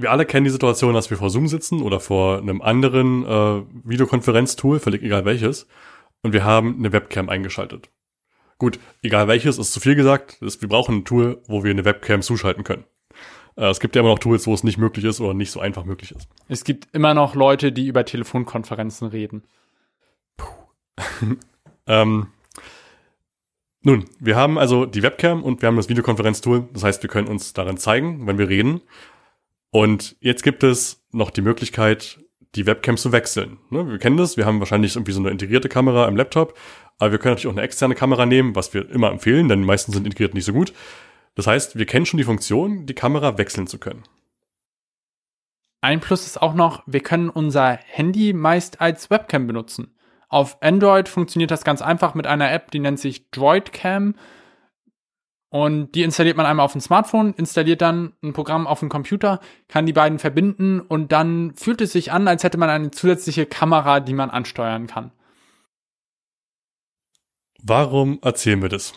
wir 0.00 0.10
alle 0.10 0.26
kennen 0.26 0.44
die 0.44 0.50
Situation, 0.50 0.94
dass 0.94 1.10
wir 1.10 1.16
vor 1.16 1.30
Zoom 1.30 1.48
sitzen 1.48 1.82
oder 1.82 2.00
vor 2.00 2.38
einem 2.38 2.62
anderen 2.62 3.24
äh, 3.24 3.62
Videokonferenztool, 3.84 4.80
völlig 4.80 5.02
egal 5.02 5.24
welches, 5.24 5.66
und 6.22 6.32
wir 6.32 6.44
haben 6.44 6.76
eine 6.78 6.92
Webcam 6.92 7.28
eingeschaltet. 7.28 7.90
Gut, 8.58 8.78
egal 9.02 9.26
welches, 9.26 9.58
ist 9.58 9.72
zu 9.72 9.80
viel 9.80 9.94
gesagt. 9.94 10.42
Ist, 10.42 10.60
wir 10.60 10.68
brauchen 10.68 10.96
ein 10.96 11.04
Tool, 11.04 11.40
wo 11.46 11.64
wir 11.64 11.70
eine 11.70 11.84
Webcam 11.84 12.20
zuschalten 12.20 12.62
können. 12.62 12.84
Äh, 13.56 13.66
es 13.66 13.80
gibt 13.80 13.96
ja 13.96 14.00
immer 14.00 14.10
noch 14.10 14.18
Tools, 14.18 14.46
wo 14.46 14.54
es 14.54 14.64
nicht 14.64 14.78
möglich 14.78 15.04
ist 15.04 15.20
oder 15.20 15.34
nicht 15.34 15.50
so 15.50 15.60
einfach 15.60 15.84
möglich 15.84 16.12
ist. 16.12 16.28
Es 16.48 16.64
gibt 16.64 16.88
immer 16.94 17.14
noch 17.14 17.34
Leute, 17.34 17.72
die 17.72 17.86
über 17.86 18.04
Telefonkonferenzen 18.04 19.08
reden. 19.08 19.44
Puh. 20.36 20.46
ähm, 21.86 22.26
nun, 23.82 24.04
wir 24.18 24.36
haben 24.36 24.58
also 24.58 24.84
die 24.84 25.02
Webcam 25.02 25.42
und 25.42 25.62
wir 25.62 25.68
haben 25.68 25.76
das 25.76 25.88
Videokonferenztool. 25.88 26.68
Das 26.74 26.84
heißt, 26.84 27.02
wir 27.02 27.08
können 27.08 27.28
uns 27.28 27.54
darin 27.54 27.78
zeigen, 27.78 28.26
wenn 28.26 28.36
wir 28.36 28.48
reden. 28.48 28.82
Und 29.70 30.16
jetzt 30.20 30.42
gibt 30.42 30.62
es 30.62 31.04
noch 31.12 31.30
die 31.30 31.42
Möglichkeit, 31.42 32.20
die 32.54 32.66
Webcam 32.66 32.96
zu 32.96 33.12
wechseln. 33.12 33.58
Ne, 33.70 33.88
wir 33.88 33.98
kennen 33.98 34.16
das, 34.16 34.36
wir 34.36 34.46
haben 34.46 34.58
wahrscheinlich 34.58 34.96
irgendwie 34.96 35.12
so 35.12 35.20
eine 35.20 35.30
integrierte 35.30 35.68
Kamera 35.68 36.08
im 36.08 36.16
Laptop, 36.16 36.58
aber 36.98 37.12
wir 37.12 37.18
können 37.18 37.32
natürlich 37.34 37.46
auch 37.46 37.56
eine 37.56 37.62
externe 37.62 37.94
Kamera 37.94 38.26
nehmen, 38.26 38.56
was 38.56 38.74
wir 38.74 38.90
immer 38.90 39.10
empfehlen, 39.10 39.48
denn 39.48 39.60
die 39.60 39.66
meisten 39.66 39.92
sind 39.92 40.04
integriert 40.04 40.34
nicht 40.34 40.44
so 40.44 40.52
gut. 40.52 40.72
Das 41.36 41.46
heißt, 41.46 41.78
wir 41.78 41.86
kennen 41.86 42.06
schon 42.06 42.18
die 42.18 42.24
Funktion, 42.24 42.86
die 42.86 42.94
Kamera 42.94 43.38
wechseln 43.38 43.66
zu 43.66 43.78
können. 43.78 44.02
Ein 45.80 46.00
Plus 46.00 46.26
ist 46.26 46.42
auch 46.42 46.54
noch, 46.54 46.82
wir 46.86 47.00
können 47.00 47.30
unser 47.30 47.78
Handy 47.86 48.32
meist 48.32 48.80
als 48.80 49.08
Webcam 49.08 49.46
benutzen. 49.46 49.94
Auf 50.28 50.62
Android 50.62 51.08
funktioniert 51.08 51.50
das 51.50 51.64
ganz 51.64 51.80
einfach 51.80 52.14
mit 52.14 52.26
einer 52.26 52.52
App, 52.52 52.70
die 52.70 52.80
nennt 52.80 53.00
sich 53.00 53.30
DroidCam. 53.30 54.14
Und 55.50 55.96
die 55.96 56.04
installiert 56.04 56.36
man 56.36 56.46
einmal 56.46 56.64
auf 56.64 56.72
dem 56.72 56.80
Smartphone, 56.80 57.34
installiert 57.34 57.82
dann 57.82 58.12
ein 58.22 58.32
Programm 58.32 58.68
auf 58.68 58.78
dem 58.78 58.88
Computer, 58.88 59.40
kann 59.66 59.84
die 59.84 59.92
beiden 59.92 60.20
verbinden 60.20 60.80
und 60.80 61.10
dann 61.10 61.54
fühlt 61.56 61.80
es 61.80 61.92
sich 61.92 62.12
an, 62.12 62.28
als 62.28 62.44
hätte 62.44 62.56
man 62.56 62.70
eine 62.70 62.92
zusätzliche 62.92 63.46
Kamera, 63.46 63.98
die 63.98 64.14
man 64.14 64.30
ansteuern 64.30 64.86
kann. 64.86 65.10
Warum 67.60 68.20
erzählen 68.22 68.62
wir 68.62 68.68
das? 68.68 68.94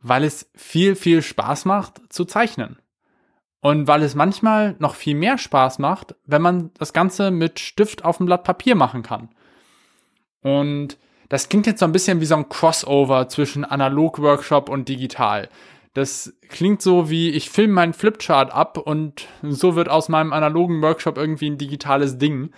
Weil 0.00 0.22
es 0.22 0.48
viel, 0.54 0.94
viel 0.94 1.20
Spaß 1.20 1.64
macht 1.64 2.00
zu 2.08 2.24
zeichnen. 2.24 2.78
Und 3.60 3.88
weil 3.88 4.04
es 4.04 4.14
manchmal 4.14 4.76
noch 4.78 4.94
viel 4.94 5.16
mehr 5.16 5.36
Spaß 5.36 5.80
macht, 5.80 6.14
wenn 6.24 6.42
man 6.42 6.70
das 6.74 6.92
Ganze 6.92 7.32
mit 7.32 7.58
Stift 7.58 8.04
auf 8.04 8.18
dem 8.18 8.26
Blatt 8.26 8.44
Papier 8.44 8.76
machen 8.76 9.02
kann. 9.02 9.30
Und 10.42 10.96
das 11.28 11.48
klingt 11.48 11.66
jetzt 11.66 11.80
so 11.80 11.84
ein 11.84 11.92
bisschen 11.92 12.20
wie 12.20 12.26
so 12.26 12.36
ein 12.36 12.48
Crossover 12.48 13.28
zwischen 13.28 13.64
Analog-Workshop 13.64 14.68
und 14.68 14.88
digital. 14.88 15.48
Das 15.94 16.34
klingt 16.48 16.80
so 16.80 17.10
wie, 17.10 17.30
ich 17.30 17.50
filme 17.50 17.74
meinen 17.74 17.92
Flipchart 17.92 18.52
ab 18.52 18.78
und 18.78 19.26
so 19.42 19.74
wird 19.74 19.88
aus 19.88 20.08
meinem 20.08 20.32
analogen 20.32 20.80
Workshop 20.82 21.18
irgendwie 21.18 21.50
ein 21.50 21.58
digitales 21.58 22.18
Ding. 22.18 22.50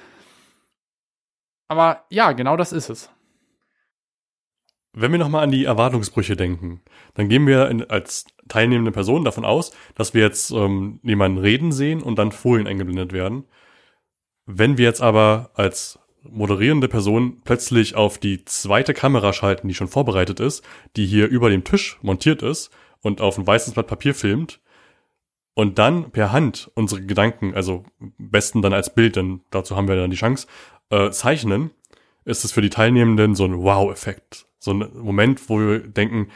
Aber 1.69 2.05
ja, 2.11 2.33
genau 2.33 2.57
das 2.57 2.73
ist 2.73 2.91
es. 2.91 3.11
Wenn 4.93 5.13
wir 5.13 5.21
nochmal 5.21 5.45
an 5.45 5.53
die 5.53 5.65
Erwartungsbrüche 5.65 6.35
denken, 6.35 6.83
dann 7.15 7.29
gehen 7.29 7.47
wir 7.47 7.69
in, 7.69 7.89
als 7.89 8.25
teilnehmende 8.49 8.91
Person 8.91 9.25
davon 9.25 9.45
aus, 9.45 9.71
dass 9.95 10.15
wir 10.15 10.23
jetzt 10.23 10.51
ähm, 10.51 10.99
jemanden 11.05 11.39
reden 11.39 11.71
sehen 11.71 12.03
und 12.03 12.19
dann 12.19 12.33
Folien 12.33 12.67
eingeblendet 12.67 13.13
werden. 13.13 13.45
Wenn 14.47 14.79
wir 14.79 14.85
jetzt 14.85 15.01
aber 15.01 15.51
als 15.55 16.00
moderierende 16.23 16.89
Person 16.89 17.41
plötzlich 17.45 17.95
auf 17.95 18.19
die 18.19 18.45
zweite 18.45 18.95
Kamera 18.95 19.33
schalten, 19.33 19.69
die 19.69 19.75
schon 19.75 19.89
vorbereitet 19.89 20.41
ist, 20.41 20.65
die 20.97 21.07
hier 21.07 21.29
über 21.29 21.51
dem 21.51 21.65
Tisch 21.65 21.99
montiert 22.03 22.43
ist 22.43 22.71
und 23.01 23.21
auf 23.21 23.39
ein 23.39 23.47
weißes 23.47 23.75
Blatt 23.75 23.87
Papier 23.87 24.15
filmt 24.15 24.61
und 25.55 25.79
dann 25.79 26.11
per 26.11 26.33
Hand 26.33 26.71
unsere 26.75 27.03
Gedanken, 27.03 27.55
also 27.55 27.85
besten 28.19 28.63
dann 28.63 28.73
als 28.73 28.95
Bild, 28.95 29.17
denn 29.17 29.41
dazu 29.51 29.77
haben 29.77 29.89
wir 29.89 29.97
dann 29.97 30.11
die 30.11 30.17
Chance, 30.17 30.47
äh, 30.91 31.11
zeichnen, 31.11 31.71
ist 32.25 32.45
es 32.45 32.53
für 32.53 32.63
die 32.63 32.71
Teilnehmenden 32.71 33.35
so 33.35 33.45
ein 33.45 33.63
Wow-Effekt. 33.63 34.47
So 34.59 34.73
ein 34.73 34.91
Moment, 34.95 35.49
wo 35.49 35.59
wir 35.59 35.81
denken, 35.81 36.29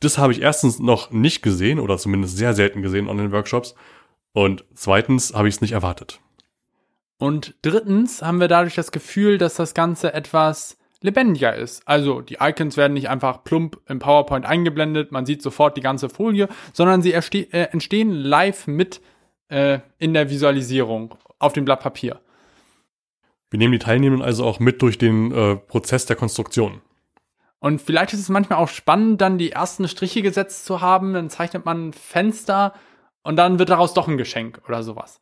das 0.00 0.18
habe 0.18 0.32
ich 0.32 0.42
erstens 0.42 0.80
noch 0.80 1.10
nicht 1.10 1.42
gesehen 1.42 1.78
oder 1.78 1.96
zumindest 1.96 2.36
sehr 2.36 2.54
selten 2.54 2.82
gesehen 2.82 3.08
an 3.08 3.18
den 3.18 3.32
Workshops 3.32 3.74
und 4.32 4.64
zweitens 4.74 5.34
habe 5.34 5.48
ich 5.48 5.54
es 5.54 5.60
nicht 5.60 5.72
erwartet. 5.72 6.20
Und 7.22 7.54
drittens 7.62 8.20
haben 8.20 8.40
wir 8.40 8.48
dadurch 8.48 8.74
das 8.74 8.90
Gefühl, 8.90 9.38
dass 9.38 9.54
das 9.54 9.74
Ganze 9.74 10.12
etwas 10.12 10.76
lebendiger 11.02 11.54
ist. 11.54 11.86
Also 11.86 12.20
die 12.20 12.38
Icons 12.40 12.76
werden 12.76 12.94
nicht 12.94 13.08
einfach 13.08 13.44
plump 13.44 13.78
im 13.86 14.00
PowerPoint 14.00 14.44
eingeblendet, 14.44 15.12
man 15.12 15.24
sieht 15.24 15.40
sofort 15.40 15.76
die 15.76 15.82
ganze 15.82 16.08
Folie, 16.08 16.48
sondern 16.72 17.00
sie 17.00 17.12
äh, 17.12 17.68
entstehen 17.70 18.10
live 18.10 18.66
mit 18.66 19.00
äh, 19.50 19.78
in 19.98 20.14
der 20.14 20.30
Visualisierung 20.30 21.14
auf 21.38 21.52
dem 21.52 21.64
Blatt 21.64 21.78
Papier. 21.78 22.20
Wir 23.50 23.58
nehmen 23.60 23.70
die 23.70 23.78
Teilnehmenden 23.78 24.26
also 24.26 24.44
auch 24.44 24.58
mit 24.58 24.82
durch 24.82 24.98
den 24.98 25.30
äh, 25.30 25.54
Prozess 25.54 26.06
der 26.06 26.16
Konstruktion. 26.16 26.80
Und 27.60 27.80
vielleicht 27.80 28.14
ist 28.14 28.18
es 28.18 28.30
manchmal 28.30 28.58
auch 28.58 28.68
spannend, 28.68 29.20
dann 29.20 29.38
die 29.38 29.52
ersten 29.52 29.86
Striche 29.86 30.22
gesetzt 30.22 30.64
zu 30.64 30.80
haben, 30.80 31.14
dann 31.14 31.30
zeichnet 31.30 31.66
man 31.66 31.90
ein 31.90 31.92
Fenster 31.92 32.74
und 33.22 33.36
dann 33.36 33.60
wird 33.60 33.70
daraus 33.70 33.94
doch 33.94 34.08
ein 34.08 34.18
Geschenk 34.18 34.60
oder 34.66 34.82
sowas. 34.82 35.20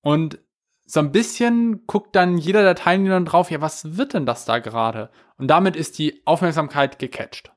Und 0.00 0.38
so 0.84 1.00
ein 1.00 1.12
bisschen 1.12 1.86
guckt 1.86 2.14
dann 2.16 2.38
jeder 2.38 2.62
der 2.62 2.74
Teilnehmer 2.74 3.20
drauf, 3.20 3.50
ja, 3.50 3.60
was 3.60 3.96
wird 3.96 4.14
denn 4.14 4.26
das 4.26 4.44
da 4.44 4.58
gerade? 4.58 5.10
Und 5.38 5.48
damit 5.48 5.76
ist 5.76 5.98
die 5.98 6.22
Aufmerksamkeit 6.24 6.98
gecatcht. 6.98 7.52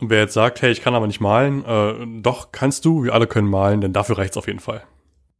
Und 0.00 0.10
wer 0.10 0.20
jetzt 0.20 0.34
sagt, 0.34 0.60
hey, 0.62 0.70
ich 0.70 0.82
kann 0.82 0.94
aber 0.94 1.06
nicht 1.06 1.20
malen, 1.20 1.64
äh, 1.64 2.20
doch 2.20 2.52
kannst 2.52 2.84
du, 2.84 3.04
wir 3.04 3.14
alle 3.14 3.26
können 3.26 3.48
malen, 3.48 3.80
denn 3.80 3.92
dafür 3.92 4.18
reicht's 4.18 4.36
auf 4.36 4.46
jeden 4.46 4.60
Fall. 4.60 4.82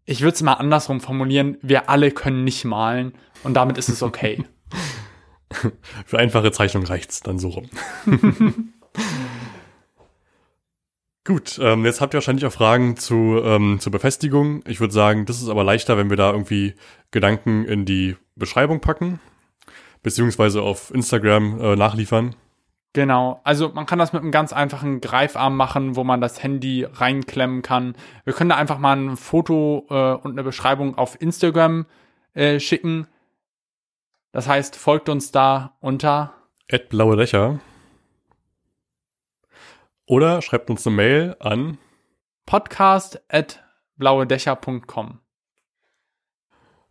Ich 0.05 0.21
würde 0.21 0.35
es 0.35 0.43
mal 0.43 0.55
andersrum 0.55 1.01
formulieren, 1.01 1.57
wir 1.63 1.89
alle 1.89 2.11
können 2.11 2.45
nicht 2.45 2.65
malen 2.65 3.15
und 3.43 3.55
damit 3.55 3.79
ist 3.79 3.89
es 3.89 4.03
okay. 4.03 4.45
Für 6.07 6.19
einfache 6.19 6.53
Zeichnung 6.53 6.85
reicht's 6.85 7.21
dann 7.21 7.39
so 7.39 7.49
rum. 7.49 7.69
Gut, 11.27 11.59
ähm, 11.63 11.87
jetzt 11.87 12.03
habt 12.03 12.13
ihr 12.13 12.19
wahrscheinlich 12.19 12.45
auch 12.45 12.53
Fragen 12.53 12.99
zu, 12.99 13.41
ähm, 13.43 13.81
zur 13.81 13.91
Befestigung. 13.91 14.63
Ich 14.67 14.81
würde 14.81 14.93
sagen, 14.93 15.25
das 15.25 15.41
ist 15.41 15.49
aber 15.49 15.65
leichter, 15.65 15.97
wenn 15.97 16.11
wir 16.11 16.19
da 16.19 16.31
irgendwie 16.31 16.75
Gedanken 17.13 17.65
in 17.65 17.87
die 17.87 18.17
Beschreibung 18.37 18.81
packen, 18.81 19.21
beziehungsweise 20.03 20.61
auf 20.61 20.93
Instagram 20.93 21.61
äh, 21.61 21.77
nachliefern. 21.77 22.35
Genau, 22.93 23.41
also 23.43 23.71
man 23.71 23.87
kann 23.87 23.99
das 23.99 24.13
mit 24.13 24.21
einem 24.23 24.33
ganz 24.33 24.53
einfachen 24.53 25.01
Greifarm 25.01 25.57
machen, 25.57 25.97
wo 25.97 26.05
man 26.05 26.21
das 26.21 26.43
Handy 26.43 26.85
reinklemmen 26.85 27.63
kann. 27.63 27.97
Wir 28.25 28.35
können 28.35 28.51
da 28.51 28.57
einfach 28.57 28.79
mal 28.79 28.97
ein 28.97 29.17
Foto 29.17 29.87
äh, 29.89 30.13
und 30.13 30.33
eine 30.33 30.45
Beschreibung 30.45 30.97
auf 30.99 31.21
Instagram 31.21 31.87
äh, 32.35 32.61
schicken. 32.61 33.09
Das 34.31 34.47
heißt, 34.47 34.77
folgt 34.77 35.09
uns 35.09 35.33
da 35.33 35.75
unter 35.81 36.35
blaue 36.91 37.17
Dächer. 37.17 37.61
Oder 40.07 40.43
schreibt 40.43 40.71
uns 40.71 40.87
eine 40.87 40.97
Mail 40.97 41.37
an 41.41 41.79
podcast 42.47 43.23
at 43.29 43.63
blauedächer.com. 43.97 45.21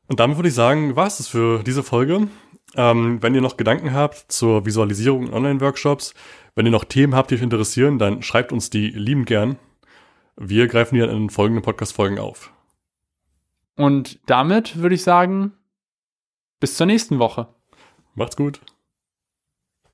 Und 0.08 0.20
damit 0.20 0.38
würde 0.38 0.50
ich 0.50 0.56
sagen, 0.56 0.96
war 0.96 1.08
es 1.08 1.28
für 1.28 1.64
diese 1.64 1.84
Folge. 1.84 2.28
Ähm, 2.76 3.22
wenn 3.22 3.36
ihr 3.36 3.42
noch 3.42 3.58
Gedanken 3.58 3.94
habt 3.94 4.32
zur 4.32 4.66
Visualisierung 4.66 5.28
in 5.28 5.34
Online-Workshops, 5.34 6.14
wenn 6.56 6.66
ihr 6.66 6.72
noch 6.72 6.86
Themen 6.86 7.16
habt, 7.16 7.30
die 7.30 7.36
euch 7.36 7.42
interessieren, 7.42 8.00
dann 8.00 8.24
schreibt 8.24 8.52
uns 8.52 8.70
die 8.70 8.90
lieben 8.90 9.26
gern. 9.26 9.58
Wir 10.36 10.68
greifen 10.68 10.96
die 10.96 11.02
dann 11.02 11.12
in 11.12 11.30
folgenden 11.30 11.64
Podcast-Folgen 11.64 12.18
auf. 12.18 12.52
Und 13.76 14.20
damit 14.28 14.78
würde 14.78 14.96
ich 14.96 15.04
sagen, 15.04 15.54
bis 16.60 16.78
zur 16.78 16.88
nächsten 16.88 17.20
Woche. 17.20 17.48
Macht's 18.16 18.38
gut. 18.38 18.60